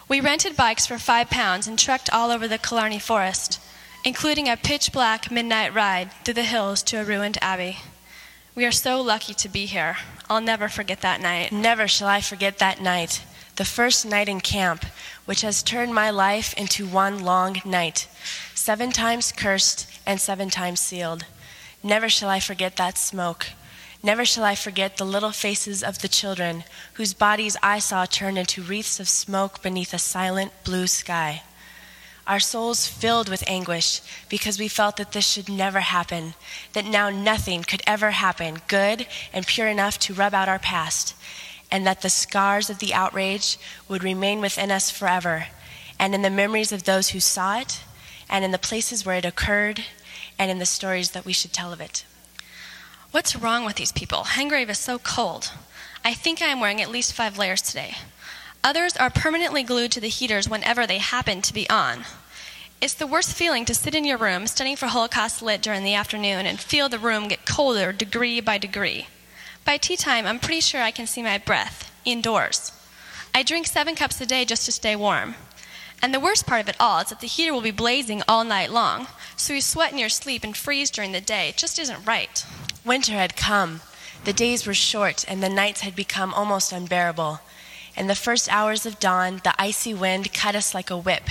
We 0.07 0.19
rented 0.19 0.57
bikes 0.57 0.87
for 0.87 0.97
five 0.97 1.29
pounds 1.29 1.67
and 1.67 1.77
trekked 1.77 2.11
all 2.11 2.31
over 2.31 2.47
the 2.47 2.57
Killarney 2.57 2.99
forest, 2.99 3.59
including 4.03 4.49
a 4.49 4.57
pitch 4.57 4.91
black 4.91 5.29
midnight 5.29 5.73
ride 5.75 6.11
through 6.23 6.35
the 6.35 6.43
hills 6.43 6.81
to 6.83 6.97
a 6.97 7.03
ruined 7.03 7.37
abbey. 7.41 7.77
We 8.55 8.63
are 8.63 8.71
so 8.71 9.01
lucky 9.01 9.33
to 9.33 9.49
be 9.49 9.65
here. 9.65 9.97
I'll 10.29 10.39
never 10.39 10.69
forget 10.69 11.01
that 11.01 11.19
night. 11.19 11.51
Never 11.51 11.89
shall 11.89 12.07
I 12.07 12.21
forget 12.21 12.57
that 12.59 12.79
night, 12.79 13.21
the 13.57 13.65
first 13.65 14.05
night 14.05 14.29
in 14.29 14.39
camp, 14.39 14.85
which 15.25 15.41
has 15.41 15.61
turned 15.61 15.93
my 15.93 16.09
life 16.09 16.53
into 16.53 16.87
one 16.87 17.21
long 17.21 17.61
night, 17.65 18.07
seven 18.53 18.93
times 18.93 19.33
cursed 19.33 19.89
and 20.05 20.21
seven 20.21 20.49
times 20.49 20.79
sealed. 20.79 21.25
Never 21.83 22.07
shall 22.07 22.29
I 22.29 22.39
forget 22.39 22.77
that 22.77 22.97
smoke. 22.97 23.47
Never 24.01 24.23
shall 24.23 24.45
I 24.45 24.55
forget 24.55 24.95
the 24.95 25.05
little 25.05 25.31
faces 25.31 25.83
of 25.83 25.99
the 25.99 26.07
children 26.07 26.63
whose 26.93 27.13
bodies 27.13 27.57
I 27.61 27.79
saw 27.79 28.05
turn 28.05 28.37
into 28.37 28.63
wreaths 28.63 29.01
of 29.01 29.09
smoke 29.09 29.61
beneath 29.61 29.93
a 29.93 29.99
silent 29.99 30.53
blue 30.63 30.87
sky. 30.87 31.43
Our 32.27 32.39
souls 32.39 32.87
filled 32.87 33.29
with 33.29 33.43
anguish 33.47 34.01
because 34.29 34.57
we 34.57 34.67
felt 34.67 34.97
that 34.97 35.11
this 35.11 35.27
should 35.27 35.47
never 35.47 35.81
happen, 35.81 36.33
that 36.73 36.85
now 36.85 37.09
nothing 37.09 37.61
could 37.61 37.83
ever 37.85 38.11
happen 38.11 38.61
good 38.67 39.05
and 39.31 39.45
pure 39.45 39.67
enough 39.67 39.99
to 39.99 40.13
rub 40.13 40.33
out 40.33 40.49
our 40.49 40.57
past, 40.57 41.15
and 41.69 41.85
that 41.85 42.01
the 42.01 42.09
scars 42.09 42.69
of 42.69 42.79
the 42.79 42.93
outrage 42.93 43.57
would 43.87 44.03
remain 44.03 44.41
within 44.41 44.71
us 44.71 44.89
forever, 44.89 45.47
and 45.99 46.15
in 46.15 46.23
the 46.23 46.29
memories 46.31 46.71
of 46.71 46.83
those 46.83 47.09
who 47.09 47.19
saw 47.19 47.59
it, 47.59 47.81
and 48.27 48.43
in 48.43 48.51
the 48.51 48.57
places 48.57 49.05
where 49.05 49.17
it 49.17 49.25
occurred, 49.25 49.83
and 50.39 50.49
in 50.49 50.57
the 50.57 50.65
stories 50.65 51.11
that 51.11 51.25
we 51.25 51.33
should 51.33 51.53
tell 51.53 51.71
of 51.71 51.79
it. 51.79 52.05
What's 53.11 53.35
wrong 53.35 53.65
with 53.65 53.75
these 53.75 53.91
people? 53.91 54.23
Hengrave 54.23 54.69
is 54.69 54.79
so 54.79 54.97
cold. 54.97 55.51
I 56.03 56.13
think 56.13 56.41
I 56.41 56.47
am 56.47 56.59
wearing 56.59 56.81
at 56.81 56.89
least 56.89 57.13
five 57.13 57.37
layers 57.37 57.61
today. 57.61 57.95
Others 58.65 58.97
are 58.97 59.11
permanently 59.11 59.61
glued 59.61 59.91
to 59.91 60.01
the 60.01 60.09
heaters 60.09 60.49
whenever 60.49 60.87
they 60.87 60.97
happen 60.97 61.39
to 61.43 61.53
be 61.53 61.69
on. 61.69 62.03
It's 62.81 62.95
the 62.95 63.05
worst 63.05 63.35
feeling 63.35 63.63
to 63.65 63.75
sit 63.75 63.93
in 63.93 64.03
your 64.03 64.17
room 64.17 64.47
studying 64.47 64.75
for 64.75 64.87
Holocaust 64.87 65.43
Lit 65.43 65.61
during 65.61 65.83
the 65.83 65.93
afternoon 65.93 66.47
and 66.47 66.59
feel 66.59 66.89
the 66.89 66.97
room 66.97 67.27
get 67.27 67.45
colder 67.45 67.93
degree 67.93 68.41
by 68.41 68.57
degree. 68.57 69.05
By 69.65 69.77
tea 69.77 69.95
time, 69.95 70.25
I'm 70.25 70.39
pretty 70.39 70.61
sure 70.61 70.81
I 70.81 70.89
can 70.89 71.05
see 71.05 71.21
my 71.21 71.37
breath 71.37 71.91
indoors. 72.05 72.71
I 73.35 73.43
drink 73.43 73.67
seven 73.67 73.93
cups 73.93 74.19
a 74.19 74.25
day 74.25 74.45
just 74.45 74.65
to 74.65 74.71
stay 74.71 74.95
warm. 74.95 75.35
And 76.01 76.11
the 76.11 76.19
worst 76.19 76.47
part 76.47 76.61
of 76.61 76.67
it 76.67 76.75
all 76.79 77.01
is 77.01 77.09
that 77.09 77.19
the 77.19 77.27
heater 77.27 77.53
will 77.53 77.61
be 77.61 77.69
blazing 77.69 78.23
all 78.27 78.43
night 78.43 78.71
long, 78.71 79.05
so 79.37 79.53
you 79.53 79.61
sweat 79.61 79.91
in 79.91 79.99
your 79.99 80.09
sleep 80.09 80.43
and 80.43 80.57
freeze 80.57 80.89
during 80.89 81.11
the 81.11 81.21
day. 81.21 81.49
It 81.49 81.57
just 81.57 81.77
isn't 81.77 82.07
right. 82.07 82.43
Winter 82.83 83.11
had 83.11 83.37
come. 83.37 83.81
The 84.23 84.33
days 84.33 84.65
were 84.65 84.73
short, 84.73 85.23
and 85.27 85.43
the 85.43 85.49
nights 85.49 85.81
had 85.81 85.95
become 85.95 86.33
almost 86.33 86.71
unbearable. 86.71 87.41
In 87.97 88.07
the 88.07 88.15
first 88.15 88.51
hours 88.51 88.85
of 88.85 88.99
dawn, 88.99 89.39
the 89.43 89.55
icy 89.57 89.93
wind 89.93 90.33
cut 90.33 90.55
us 90.55 90.73
like 90.73 90.89
a 90.89 90.97
whip. 90.97 91.29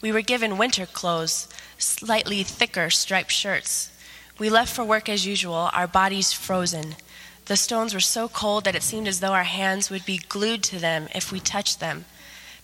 We 0.00 0.10
were 0.10 0.22
given 0.22 0.56
winter 0.56 0.86
clothes, 0.86 1.48
slightly 1.76 2.42
thicker 2.42 2.88
striped 2.88 3.32
shirts. 3.32 3.90
We 4.38 4.48
left 4.48 4.74
for 4.74 4.84
work 4.84 5.08
as 5.08 5.26
usual, 5.26 5.68
our 5.72 5.86
bodies 5.86 6.32
frozen. 6.32 6.96
The 7.44 7.56
stones 7.56 7.92
were 7.92 8.00
so 8.00 8.28
cold 8.28 8.64
that 8.64 8.74
it 8.74 8.82
seemed 8.82 9.08
as 9.08 9.20
though 9.20 9.32
our 9.32 9.44
hands 9.44 9.90
would 9.90 10.06
be 10.06 10.18
glued 10.18 10.62
to 10.64 10.78
them 10.78 11.08
if 11.14 11.30
we 11.30 11.40
touched 11.40 11.80
them. 11.80 12.06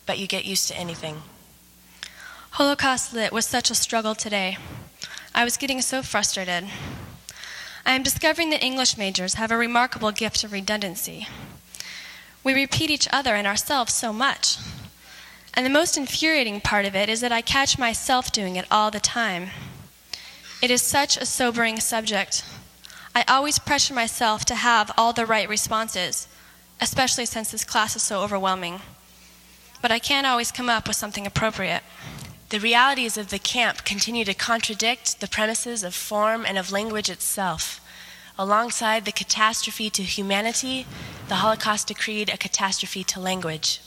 But 0.06 0.18
you 0.18 0.26
get 0.26 0.44
used 0.44 0.68
to 0.68 0.76
anything. 0.76 1.22
Holocaust 2.52 3.12
Lit 3.12 3.32
was 3.32 3.46
such 3.46 3.70
a 3.70 3.74
struggle 3.74 4.14
today. 4.14 4.56
I 5.34 5.44
was 5.44 5.56
getting 5.56 5.82
so 5.82 6.02
frustrated. 6.02 6.68
I 7.84 7.92
am 7.94 8.02
discovering 8.02 8.50
that 8.50 8.62
English 8.62 8.96
majors 8.96 9.34
have 9.34 9.50
a 9.50 9.56
remarkable 9.56 10.12
gift 10.12 10.44
of 10.44 10.52
redundancy. 10.52 11.26
We 12.44 12.52
repeat 12.52 12.90
each 12.90 13.08
other 13.10 13.34
and 13.34 13.46
ourselves 13.46 13.94
so 13.94 14.12
much. 14.12 14.58
And 15.54 15.64
the 15.64 15.70
most 15.70 15.96
infuriating 15.96 16.60
part 16.60 16.84
of 16.84 16.94
it 16.94 17.08
is 17.08 17.20
that 17.22 17.32
I 17.32 17.40
catch 17.40 17.78
myself 17.78 18.30
doing 18.30 18.56
it 18.56 18.66
all 18.70 18.90
the 18.90 19.00
time. 19.00 19.48
It 20.62 20.70
is 20.70 20.82
such 20.82 21.16
a 21.16 21.26
sobering 21.26 21.80
subject. 21.80 22.44
I 23.14 23.24
always 23.28 23.58
pressure 23.58 23.94
myself 23.94 24.44
to 24.46 24.56
have 24.56 24.90
all 24.98 25.12
the 25.12 25.26
right 25.26 25.48
responses, 25.48 26.28
especially 26.80 27.26
since 27.26 27.50
this 27.50 27.64
class 27.64 27.96
is 27.96 28.02
so 28.02 28.22
overwhelming. 28.22 28.80
But 29.80 29.92
I 29.92 29.98
can't 29.98 30.26
always 30.26 30.50
come 30.50 30.68
up 30.68 30.86
with 30.86 30.96
something 30.96 31.26
appropriate. 31.26 31.82
The 32.50 32.60
realities 32.60 33.16
of 33.16 33.30
the 33.30 33.38
camp 33.38 33.84
continue 33.84 34.24
to 34.24 34.34
contradict 34.34 35.20
the 35.20 35.28
premises 35.28 35.82
of 35.82 35.94
form 35.94 36.44
and 36.46 36.58
of 36.58 36.72
language 36.72 37.08
itself. 37.08 37.80
Alongside 38.38 39.04
the 39.04 39.12
catastrophe 39.12 39.90
to 39.90 40.02
humanity, 40.02 40.86
the 41.28 41.36
Holocaust 41.36 41.88
decreed 41.88 42.28
a 42.28 42.36
catastrophe 42.36 43.04
to 43.04 43.20
language. 43.20 43.80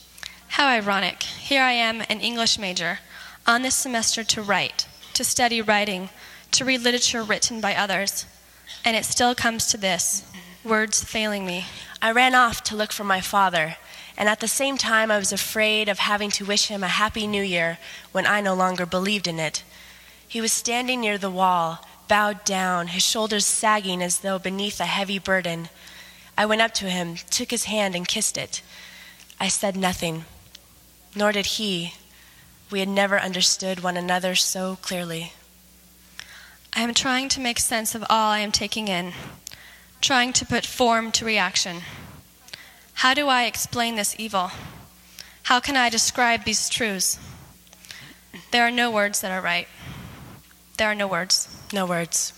How 0.48 0.68
ironic. 0.68 1.22
Here 1.22 1.62
I 1.62 1.72
am, 1.72 2.02
an 2.08 2.20
English 2.20 2.58
major, 2.58 3.00
on 3.46 3.62
this 3.62 3.74
semester 3.74 4.24
to 4.24 4.42
write, 4.42 4.86
to 5.14 5.24
study 5.24 5.60
writing, 5.60 6.10
to 6.52 6.64
read 6.64 6.82
literature 6.82 7.22
written 7.22 7.60
by 7.60 7.74
others. 7.74 8.26
And 8.84 8.96
it 8.96 9.04
still 9.04 9.34
comes 9.34 9.66
to 9.66 9.76
this 9.76 10.24
words 10.64 11.04
failing 11.04 11.46
me. 11.46 11.66
I 12.00 12.10
ran 12.12 12.34
off 12.34 12.62
to 12.64 12.76
look 12.76 12.92
for 12.92 13.04
my 13.04 13.20
father 13.20 13.76
and 14.18 14.28
at 14.28 14.40
the 14.40 14.48
same 14.48 14.76
time, 14.76 15.12
I 15.12 15.18
was 15.18 15.32
afraid 15.32 15.88
of 15.88 16.00
having 16.00 16.30
to 16.32 16.44
wish 16.44 16.66
him 16.66 16.82
a 16.82 16.88
happy 16.88 17.28
new 17.28 17.42
year 17.42 17.78
when 18.10 18.26
I 18.26 18.40
no 18.40 18.52
longer 18.52 18.84
believed 18.84 19.28
in 19.28 19.38
it. 19.38 19.62
He 20.26 20.40
was 20.40 20.50
standing 20.50 21.00
near 21.00 21.18
the 21.18 21.30
wall, 21.30 21.86
bowed 22.08 22.44
down, 22.44 22.88
his 22.88 23.04
shoulders 23.04 23.46
sagging 23.46 24.02
as 24.02 24.20
though 24.20 24.38
beneath 24.38 24.80
a 24.80 24.86
heavy 24.86 25.18
burden. 25.18 25.68
I 26.36 26.46
went 26.46 26.62
up 26.62 26.74
to 26.74 26.90
him, 26.90 27.16
took 27.30 27.50
his 27.50 27.64
hand, 27.64 27.94
and 27.94 28.08
kissed 28.08 28.38
it. 28.38 28.62
I 29.38 29.48
said 29.48 29.76
nothing, 29.76 30.24
nor 31.14 31.32
did 31.32 31.46
he. 31.46 31.94
We 32.70 32.80
had 32.80 32.88
never 32.88 33.20
understood 33.20 33.82
one 33.82 33.96
another 33.96 34.34
so 34.34 34.76
clearly. 34.82 35.32
I 36.74 36.82
am 36.82 36.94
trying 36.94 37.28
to 37.30 37.40
make 37.40 37.58
sense 37.58 37.94
of 37.94 38.04
all 38.08 38.30
I 38.30 38.40
am 38.40 38.52
taking 38.52 38.88
in, 38.88 39.12
trying 40.00 40.32
to 40.34 40.46
put 40.46 40.66
form 40.66 41.12
to 41.12 41.24
reaction. 41.24 41.82
How 42.94 43.14
do 43.14 43.28
I 43.28 43.44
explain 43.44 43.96
this 43.96 44.14
evil? 44.18 44.50
How 45.44 45.60
can 45.60 45.76
I 45.76 45.88
describe 45.88 46.44
these 46.44 46.68
truths? 46.68 47.18
There 48.50 48.66
are 48.66 48.70
no 48.70 48.90
words 48.90 49.20
that 49.20 49.30
are 49.30 49.40
right. 49.40 49.66
There 50.76 50.88
are 50.88 50.94
no 50.94 51.08
words. 51.08 51.57
No 51.72 51.84
words. 51.84 52.32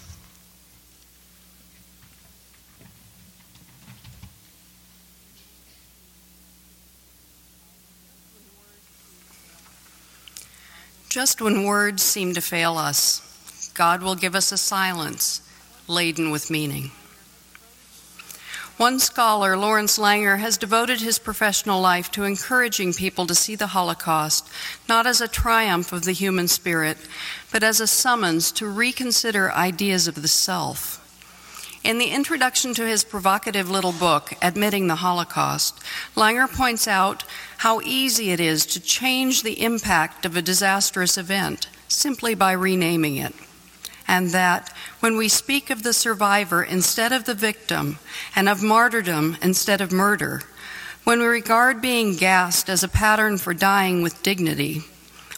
Just 11.09 11.41
when 11.41 11.65
words 11.65 12.03
seem 12.03 12.35
to 12.35 12.41
fail 12.41 12.77
us, 12.77 13.71
God 13.75 14.03
will 14.03 14.15
give 14.15 14.35
us 14.35 14.53
a 14.53 14.59
silence 14.59 15.43
laden 15.89 16.31
with 16.31 16.51
meaning. 16.51 16.93
One 18.81 18.99
scholar, 18.99 19.59
Lawrence 19.59 19.99
Langer, 19.99 20.39
has 20.39 20.57
devoted 20.57 21.03
his 21.03 21.19
professional 21.19 21.83
life 21.83 22.11
to 22.13 22.25
encouraging 22.25 22.95
people 22.95 23.27
to 23.27 23.35
see 23.35 23.55
the 23.55 23.67
Holocaust 23.67 24.49
not 24.89 25.07
as 25.07 25.21
a 25.21 25.29
triumph 25.29 25.93
of 25.93 26.05
the 26.05 26.13
human 26.13 26.49
spirit, 26.49 26.97
but 27.53 27.63
as 27.63 27.81
a 27.81 27.87
summons 27.87 28.51
to 28.53 28.67
reconsider 28.67 29.53
ideas 29.53 30.09
of 30.09 30.23
the 30.23 30.29
self. 30.29 30.97
In 31.85 31.99
the 31.99 32.07
introduction 32.07 32.73
to 32.73 32.87
his 32.87 33.05
provocative 33.05 33.69
little 33.69 33.93
book, 33.93 34.33
Admitting 34.41 34.87
the 34.87 35.03
Holocaust, 35.05 35.79
Langer 36.17 36.51
points 36.51 36.89
out 36.89 37.23
how 37.59 37.83
easy 37.83 38.31
it 38.31 38.41
is 38.41 38.65
to 38.65 38.81
change 38.81 39.43
the 39.43 39.63
impact 39.63 40.25
of 40.25 40.39
a 40.39 40.43
disastrous 40.43 41.19
event 41.19 41.69
simply 41.87 42.35
by 42.35 42.53
renaming 42.53 43.17
it. 43.17 43.35
And 44.11 44.31
that 44.31 44.75
when 44.99 45.17
we 45.17 45.29
speak 45.29 45.71
of 45.71 45.85
the 45.85 45.93
survivor 45.93 46.65
instead 46.65 47.13
of 47.13 47.27
the 47.27 47.35
victim, 47.35 48.01
and 48.35 48.49
of 48.49 48.61
martyrdom 48.61 49.37
instead 49.41 49.81
of 49.81 49.93
murder, 49.93 50.43
when 51.05 51.21
we 51.21 51.27
regard 51.27 51.81
being 51.81 52.17
gassed 52.17 52.69
as 52.69 52.83
a 52.83 52.89
pattern 52.89 53.39
for 53.39 53.55
dying 53.55 54.03
with 54.03 54.21
dignity, 54.25 54.83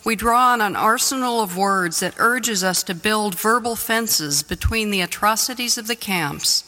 we 0.06 0.16
draw 0.16 0.54
on 0.54 0.62
an 0.62 0.74
arsenal 0.74 1.42
of 1.42 1.54
words 1.54 2.00
that 2.00 2.14
urges 2.16 2.64
us 2.64 2.82
to 2.84 2.94
build 2.94 3.38
verbal 3.38 3.76
fences 3.76 4.42
between 4.42 4.90
the 4.90 5.02
atrocities 5.02 5.76
of 5.76 5.86
the 5.86 5.94
camps 5.94 6.64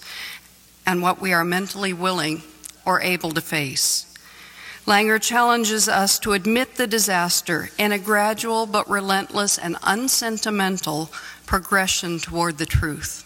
and 0.84 1.00
what 1.00 1.22
we 1.22 1.32
are 1.32 1.42
mentally 1.42 1.94
willing 1.94 2.42
or 2.84 3.00
able 3.00 3.30
to 3.30 3.40
face. 3.40 4.14
Langer 4.86 5.18
challenges 5.18 5.88
us 5.88 6.18
to 6.18 6.34
admit 6.34 6.74
the 6.74 6.86
disaster 6.86 7.70
in 7.78 7.92
a 7.92 7.98
gradual 7.98 8.66
but 8.66 8.88
relentless 8.90 9.56
and 9.56 9.78
unsentimental 9.82 11.10
progression 11.46 12.18
toward 12.18 12.58
the 12.58 12.66
truth. 12.66 13.20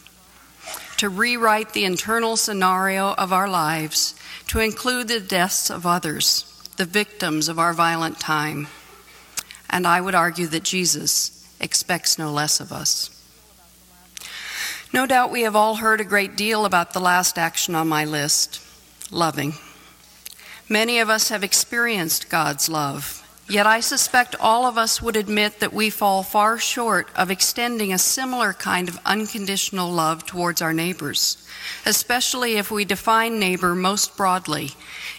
To 0.99 1.09
rewrite 1.09 1.73
the 1.73 1.85
internal 1.85 2.37
scenario 2.37 3.15
of 3.15 3.33
our 3.33 3.49
lives, 3.49 4.15
to 4.49 4.61
include 4.61 5.09
the 5.09 5.21
deaths 5.21 5.71
of 5.71 5.87
others, 5.87 6.45
the 6.77 6.85
victims 6.85 7.49
of 7.49 7.59
our 7.59 7.73
violent 7.73 8.19
time. 8.19 8.69
And 9.71 9.87
I 9.87 10.01
would 10.01 10.15
argue 10.15 10.47
that 10.49 10.65
Jesus 10.65 11.55
expects 11.61 12.19
no 12.19 12.33
less 12.33 12.61
of 12.61 12.73
us. 12.73 13.11
No 14.93 15.07
doubt 15.07 15.31
we 15.31 15.43
have 15.43 15.55
all 15.55 15.77
heard 15.77 16.01
a 16.01 16.05
great 16.05 16.37
deal 16.37 16.65
about 16.65 16.93
the 16.93 17.01
last 17.01 17.39
action 17.39 17.75
on 17.75 17.89
my 17.89 18.05
list 18.05 18.63
loving. 19.11 19.55
Many 20.69 20.99
of 20.99 21.11
us 21.11 21.29
have 21.29 21.45
experienced 21.45 22.29
God's 22.29 22.69
love, 22.69 23.18
yet 23.49 23.67
I 23.67 23.81
suspect 23.81 24.37
all 24.39 24.67
of 24.67 24.77
us 24.77 25.01
would 25.01 25.17
admit 25.17 25.61
that 25.61 25.73
we 25.73 25.91
fall 25.91 26.23
far 26.23 26.59
short 26.59 27.09
of 27.17 27.31
extending 27.31 27.93
a 27.93 27.99
similar 27.99 28.53
kind 28.53 28.89
of 28.89 29.01
unconditional 29.05 29.91
love 29.91 30.27
towards 30.27 30.61
our 30.61 30.75
neighbors, 30.75 31.47
especially 31.87 32.57
if 32.57 32.71
we 32.71 32.85
define 32.85 33.39
neighbor 33.39 33.75
most 33.75 34.17
broadly 34.17 34.71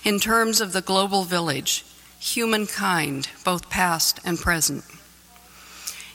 in 0.03 0.19
terms 0.19 0.61
of 0.61 0.73
the 0.73 0.81
global 0.81 1.23
village, 1.23 1.85
humankind, 2.19 3.29
both 3.43 3.69
past 3.69 4.19
and 4.23 4.37
present. 4.37 4.83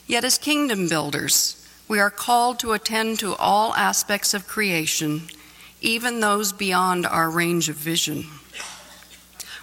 Yet, 0.07 0.25
as 0.25 0.39
kingdom 0.39 0.89
builders, 0.89 1.67
we 1.89 1.99
are 1.99 2.11
called 2.11 2.59
to 2.61 2.73
attend 2.73 3.19
to 3.21 3.35
all 3.37 3.75
aspects 3.75 4.35
of 4.35 4.47
creation, 4.47 5.23
even 5.81 6.21
those 6.21 6.53
beyond 6.53 7.07
our 7.07 7.31
range 7.31 7.69
of 7.69 7.77
vision. 7.77 8.27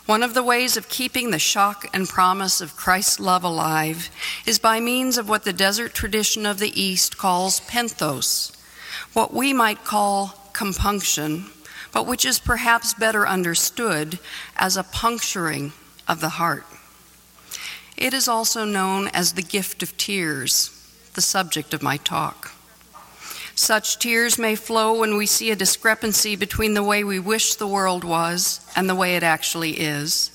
One 0.08 0.24
of 0.24 0.34
the 0.34 0.44
ways 0.44 0.78
of 0.78 0.90
keeping 0.90 1.30
the 1.30 1.40
shock 1.40 1.88
and 1.94 2.10
promise 2.10 2.60
of 2.60 2.76
Christ's 2.76 3.20
love 3.20 3.44
alive 3.44 4.10
is 4.48 4.58
by 4.58 4.80
means 4.80 5.18
of 5.18 5.30
what 5.30 5.44
the 5.44 5.54
desert 5.54 5.94
tradition 5.94 6.46
of 6.46 6.58
the 6.58 6.82
East 6.82 7.18
calls 7.18 7.60
penthos, 7.62 8.52
what 9.14 9.34
we 9.34 9.54
might 9.54 9.86
call 9.86 10.50
compunction, 10.54 11.46
but 11.94 12.08
which 12.08 12.26
is 12.26 12.40
perhaps 12.40 12.96
better 12.96 13.28
understood 13.28 14.18
as 14.56 14.76
a 14.76 14.84
puncturing 14.84 15.72
of 16.08 16.20
the 16.20 16.30
heart. 16.30 16.66
It 17.96 18.14
is 18.14 18.28
also 18.28 18.66
known 18.66 19.08
as 19.10 19.34
the 19.34 19.44
gift 19.44 19.84
of 19.84 19.96
tears, 19.98 20.72
the 21.14 21.22
subject 21.22 21.74
of 21.74 21.84
my 21.84 21.98
talk. 21.98 22.54
Such 23.62 24.00
tears 24.00 24.40
may 24.40 24.56
flow 24.56 24.92
when 24.92 25.16
we 25.16 25.28
see 25.28 25.52
a 25.52 25.56
discrepancy 25.56 26.36
between 26.36 26.74
the 26.74 26.82
way 26.82 27.04
we 27.04 27.20
wish 27.20 27.54
the 27.54 27.68
world 27.68 28.04
was 28.04 28.60
and 28.76 28.90
the 28.90 28.96
way 28.96 29.16
it 29.16 29.22
actually 29.22 29.80
is, 29.80 30.32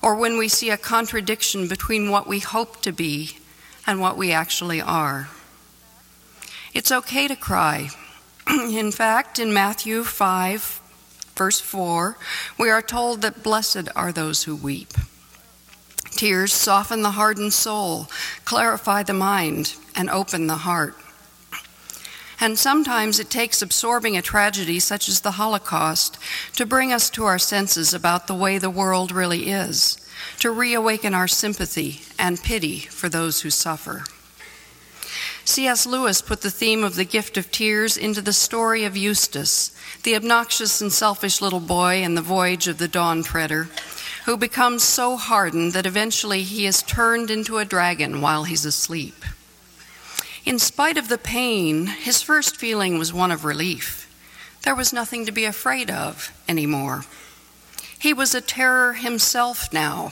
or 0.00 0.16
when 0.16 0.38
we 0.38 0.48
see 0.48 0.70
a 0.70 0.78
contradiction 0.78 1.68
between 1.68 2.10
what 2.10 2.26
we 2.26 2.38
hope 2.38 2.80
to 2.80 2.90
be 2.90 3.36
and 3.86 4.00
what 4.00 4.16
we 4.16 4.32
actually 4.32 4.80
are. 4.80 5.28
It's 6.72 6.90
okay 6.90 7.28
to 7.28 7.36
cry. 7.36 7.90
in 8.48 8.90
fact, 8.90 9.38
in 9.38 9.52
Matthew 9.52 10.02
5, 10.02 10.80
verse 11.36 11.60
4, 11.60 12.16
we 12.58 12.70
are 12.70 12.80
told 12.80 13.20
that 13.20 13.42
blessed 13.42 13.90
are 13.94 14.12
those 14.12 14.44
who 14.44 14.56
weep. 14.56 14.94
Tears 16.12 16.54
soften 16.54 17.02
the 17.02 17.10
hardened 17.10 17.52
soul, 17.52 18.08
clarify 18.46 19.02
the 19.02 19.12
mind, 19.12 19.74
and 19.94 20.08
open 20.08 20.46
the 20.46 20.64
heart. 20.64 20.96
And 22.42 22.58
sometimes 22.58 23.20
it 23.20 23.30
takes 23.30 23.62
absorbing 23.62 24.16
a 24.16 24.20
tragedy 24.20 24.80
such 24.80 25.08
as 25.08 25.20
the 25.20 25.38
Holocaust 25.38 26.18
to 26.56 26.66
bring 26.66 26.92
us 26.92 27.08
to 27.10 27.24
our 27.24 27.38
senses 27.38 27.94
about 27.94 28.26
the 28.26 28.34
way 28.34 28.58
the 28.58 28.68
world 28.68 29.12
really 29.12 29.48
is, 29.48 29.96
to 30.40 30.50
reawaken 30.50 31.14
our 31.14 31.28
sympathy 31.28 32.00
and 32.18 32.42
pity 32.42 32.80
for 32.80 33.08
those 33.08 33.42
who 33.42 33.50
suffer. 33.50 34.02
C.S. 35.44 35.86
Lewis 35.86 36.20
put 36.20 36.40
the 36.40 36.50
theme 36.50 36.82
of 36.82 36.96
the 36.96 37.04
gift 37.04 37.36
of 37.36 37.52
tears 37.52 37.96
into 37.96 38.20
the 38.20 38.32
story 38.32 38.82
of 38.82 38.96
Eustace, 38.96 39.70
the 40.02 40.16
obnoxious 40.16 40.80
and 40.80 40.92
selfish 40.92 41.40
little 41.40 41.60
boy 41.60 42.02
in 42.02 42.16
the 42.16 42.22
voyage 42.22 42.66
of 42.66 42.78
the 42.78 42.88
Dawn 42.88 43.22
Treader, 43.22 43.68
who 44.24 44.36
becomes 44.36 44.82
so 44.82 45.16
hardened 45.16 45.74
that 45.74 45.86
eventually 45.86 46.42
he 46.42 46.66
is 46.66 46.82
turned 46.82 47.30
into 47.30 47.58
a 47.58 47.64
dragon 47.64 48.20
while 48.20 48.42
he's 48.42 48.64
asleep. 48.64 49.24
In 50.44 50.58
spite 50.58 50.98
of 50.98 51.08
the 51.08 51.18
pain, 51.18 51.86
his 51.86 52.20
first 52.20 52.56
feeling 52.56 52.98
was 52.98 53.12
one 53.12 53.30
of 53.30 53.44
relief. 53.44 54.08
There 54.62 54.74
was 54.74 54.92
nothing 54.92 55.24
to 55.26 55.32
be 55.32 55.44
afraid 55.44 55.88
of 55.90 56.32
anymore. 56.48 57.04
He 57.96 58.12
was 58.12 58.34
a 58.34 58.40
terror 58.40 58.94
himself 58.94 59.72
now, 59.72 60.10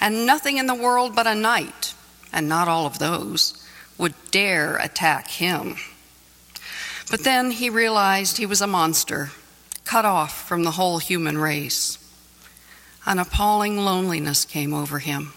and 0.00 0.26
nothing 0.26 0.58
in 0.58 0.68
the 0.68 0.74
world 0.74 1.16
but 1.16 1.26
a 1.26 1.34
knight, 1.34 1.94
and 2.32 2.48
not 2.48 2.68
all 2.68 2.86
of 2.86 3.00
those, 3.00 3.60
would 3.98 4.14
dare 4.30 4.76
attack 4.76 5.28
him. 5.28 5.76
But 7.10 7.24
then 7.24 7.50
he 7.50 7.68
realized 7.68 8.36
he 8.36 8.46
was 8.46 8.60
a 8.60 8.68
monster, 8.68 9.32
cut 9.84 10.04
off 10.04 10.46
from 10.46 10.62
the 10.62 10.72
whole 10.72 10.98
human 10.98 11.36
race. 11.36 11.98
An 13.06 13.18
appalling 13.18 13.78
loneliness 13.78 14.44
came 14.44 14.72
over 14.72 15.00
him. 15.00 15.32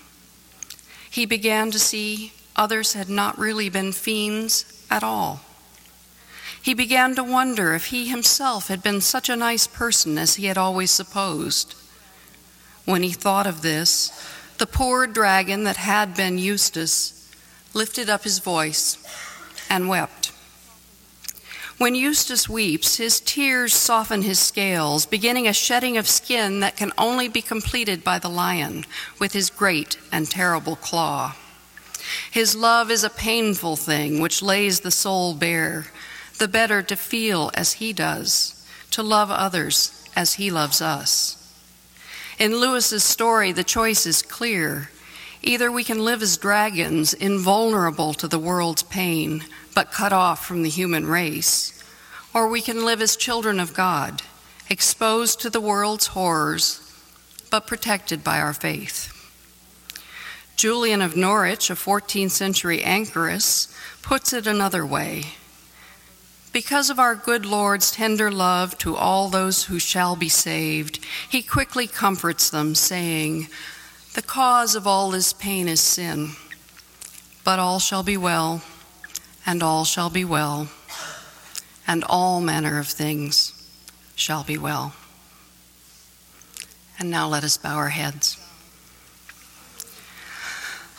He 1.09 1.25
began 1.25 1.71
to 1.71 1.79
see 1.79 2.33
others 2.57 2.93
had 2.93 3.09
not 3.09 3.37
really 3.37 3.69
been 3.69 3.91
fiends 3.91 4.65
at 4.89 5.03
all. 5.03 5.41
He 6.61 6.73
began 6.73 7.15
to 7.15 7.23
wonder 7.23 7.73
if 7.73 7.87
he 7.87 8.07
himself 8.07 8.67
had 8.67 8.83
been 8.83 8.99
such 8.99 9.29
a 9.29 9.35
nice 9.35 9.67
person 9.67 10.17
as 10.17 10.35
he 10.35 10.47
had 10.47 10.57
always 10.57 10.91
supposed. 10.91 11.75
When 12.83 13.03
he 13.03 13.11
thought 13.11 13.47
of 13.47 13.61
this, 13.61 14.11
the 14.57 14.65
poor 14.65 15.07
dragon 15.07 15.63
that 15.65 15.77
had 15.77 16.15
been 16.15 16.37
Eustace 16.37 17.31
lifted 17.73 18.09
up 18.09 18.23
his 18.23 18.39
voice 18.39 18.97
and 19.69 19.87
wept. 19.87 20.31
When 21.77 21.93
Eustace 21.93 22.49
weeps, 22.49 22.97
his 22.97 23.19
tears 23.19 23.73
soften 23.73 24.23
his 24.23 24.39
scales, 24.39 25.05
beginning 25.05 25.47
a 25.47 25.53
shedding 25.53 25.95
of 25.95 26.07
skin 26.07 26.59
that 26.61 26.75
can 26.75 26.91
only 26.97 27.27
be 27.27 27.41
completed 27.41 28.03
by 28.03 28.17
the 28.17 28.29
lion 28.29 28.85
with 29.19 29.33
his 29.33 29.51
great 29.51 29.99
and 30.11 30.27
terrible 30.27 30.75
claw. 30.75 31.35
His 32.31 32.55
love 32.55 32.91
is 32.91 33.03
a 33.03 33.09
painful 33.09 33.75
thing 33.75 34.19
which 34.19 34.41
lays 34.41 34.81
the 34.81 34.91
soul 34.91 35.33
bare, 35.33 35.87
the 36.37 36.47
better 36.47 36.81
to 36.83 36.95
feel 36.95 37.51
as 37.53 37.73
he 37.73 37.93
does, 37.93 38.65
to 38.91 39.03
love 39.03 39.31
others 39.31 40.03
as 40.15 40.35
he 40.35 40.51
loves 40.51 40.81
us. 40.81 41.33
In 42.39 42.59
Lewis's 42.59 43.03
story, 43.03 43.51
the 43.51 43.63
choice 43.63 44.05
is 44.05 44.21
clear. 44.21 44.91
Either 45.41 45.71
we 45.71 45.83
can 45.83 46.05
live 46.05 46.21
as 46.21 46.37
dragons, 46.37 47.13
invulnerable 47.13 48.13
to 48.13 48.27
the 48.27 48.39
world's 48.39 48.83
pain, 48.83 49.43
but 49.73 49.91
cut 49.91 50.13
off 50.13 50.45
from 50.45 50.63
the 50.63 50.69
human 50.69 51.05
race, 51.07 51.73
or 52.33 52.47
we 52.47 52.61
can 52.61 52.85
live 52.85 53.01
as 53.01 53.15
children 53.15 53.59
of 53.59 53.73
God, 53.73 54.21
exposed 54.69 55.41
to 55.41 55.49
the 55.49 55.61
world's 55.61 56.07
horrors, 56.07 56.81
but 57.49 57.65
protected 57.65 58.23
by 58.23 58.39
our 58.39 58.53
faith. 58.53 59.16
Julian 60.57 61.03
of 61.03 61.15
Norwich, 61.15 61.69
a 61.69 61.75
14th 61.75 62.31
century 62.31 62.81
anchoress, 62.81 63.71
puts 64.01 64.33
it 64.33 64.47
another 64.47 64.83
way. 64.83 65.25
Because 66.51 66.89
of 66.89 66.97
our 66.97 67.13
good 67.13 67.45
Lord's 67.45 67.91
tender 67.91 68.31
love 68.31 68.75
to 68.79 68.95
all 68.95 69.29
those 69.29 69.65
who 69.65 69.77
shall 69.77 70.15
be 70.15 70.29
saved, 70.29 70.99
he 71.29 71.43
quickly 71.43 71.85
comforts 71.85 72.49
them, 72.49 72.73
saying, 72.73 73.49
The 74.15 74.23
cause 74.23 74.73
of 74.73 74.87
all 74.87 75.11
this 75.11 75.31
pain 75.31 75.67
is 75.67 75.79
sin, 75.79 76.31
but 77.43 77.59
all 77.59 77.77
shall 77.77 78.01
be 78.01 78.17
well, 78.17 78.63
and 79.45 79.61
all 79.61 79.85
shall 79.85 80.09
be 80.09 80.25
well, 80.25 80.69
and 81.85 82.03
all 82.05 82.41
manner 82.41 82.79
of 82.79 82.87
things 82.87 83.53
shall 84.15 84.43
be 84.43 84.57
well. 84.57 84.95
And 86.97 87.11
now 87.11 87.27
let 87.27 87.43
us 87.43 87.57
bow 87.57 87.75
our 87.75 87.89
heads. 87.89 88.43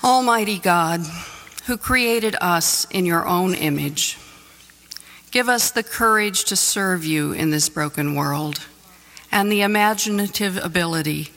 Almighty 0.03 0.59
God, 0.59 1.01
who 1.67 1.77
created 1.77 2.37
us 2.41 2.87
in 2.91 3.05
your 3.05 3.27
own 3.27 3.55
image, 3.55 4.19
Give 5.31 5.49
us 5.49 5.71
the 5.71 5.83
courage 5.83 6.45
to 6.45 6.57
serve 6.57 7.05
you 7.05 7.33
in 7.33 7.51
this 7.51 7.69
broken 7.69 8.15
world 8.15 8.67
and 9.31 9.53
the 9.53 9.61
imaginative 9.61 10.57
ability 10.57 11.29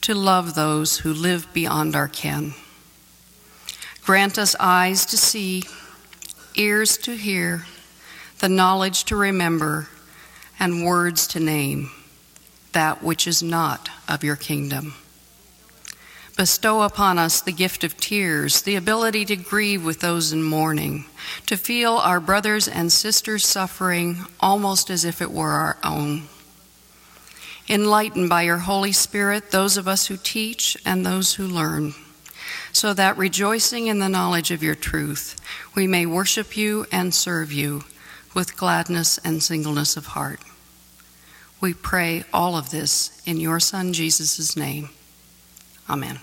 to 0.00 0.14
love 0.14 0.54
those 0.54 0.98
who 0.98 1.12
live 1.12 1.46
beyond 1.52 1.94
our 1.94 2.08
ken. 2.08 2.54
Grant 4.02 4.38
us 4.38 4.56
eyes 4.58 5.04
to 5.06 5.18
see, 5.18 5.64
ears 6.54 6.96
to 6.98 7.16
hear, 7.16 7.66
the 8.38 8.48
knowledge 8.48 9.04
to 9.04 9.16
remember, 9.16 9.88
and 10.58 10.84
words 10.84 11.26
to 11.26 11.40
name 11.40 11.90
that 12.72 13.02
which 13.02 13.26
is 13.26 13.42
not 13.42 13.90
of 14.08 14.24
your 14.24 14.36
kingdom. 14.36 14.94
Bestow 16.36 16.82
upon 16.82 17.16
us 17.16 17.40
the 17.40 17.52
gift 17.52 17.84
of 17.84 17.96
tears, 17.96 18.62
the 18.62 18.74
ability 18.74 19.24
to 19.26 19.36
grieve 19.36 19.84
with 19.84 20.00
those 20.00 20.32
in 20.32 20.42
mourning, 20.42 21.04
to 21.46 21.56
feel 21.56 21.92
our 21.92 22.18
brothers 22.18 22.66
and 22.66 22.90
sisters' 22.90 23.46
suffering 23.46 24.26
almost 24.40 24.90
as 24.90 25.04
if 25.04 25.22
it 25.22 25.30
were 25.30 25.50
our 25.50 25.78
own. 25.84 26.24
Enlighten 27.68 28.28
by 28.28 28.42
your 28.42 28.58
Holy 28.58 28.90
Spirit 28.90 29.52
those 29.52 29.76
of 29.76 29.86
us 29.86 30.06
who 30.06 30.16
teach 30.16 30.76
and 30.84 31.06
those 31.06 31.34
who 31.34 31.46
learn, 31.46 31.94
so 32.72 32.92
that 32.92 33.16
rejoicing 33.16 33.86
in 33.86 34.00
the 34.00 34.08
knowledge 34.08 34.50
of 34.50 34.62
your 34.62 34.74
truth, 34.74 35.40
we 35.76 35.86
may 35.86 36.04
worship 36.04 36.56
you 36.56 36.84
and 36.90 37.14
serve 37.14 37.52
you 37.52 37.84
with 38.34 38.56
gladness 38.56 39.18
and 39.18 39.40
singleness 39.40 39.96
of 39.96 40.08
heart. 40.08 40.40
We 41.60 41.74
pray 41.74 42.24
all 42.32 42.56
of 42.56 42.70
this 42.70 43.22
in 43.24 43.38
your 43.38 43.60
Son 43.60 43.92
Jesus' 43.92 44.56
name. 44.56 44.90
Amen. 45.88 46.20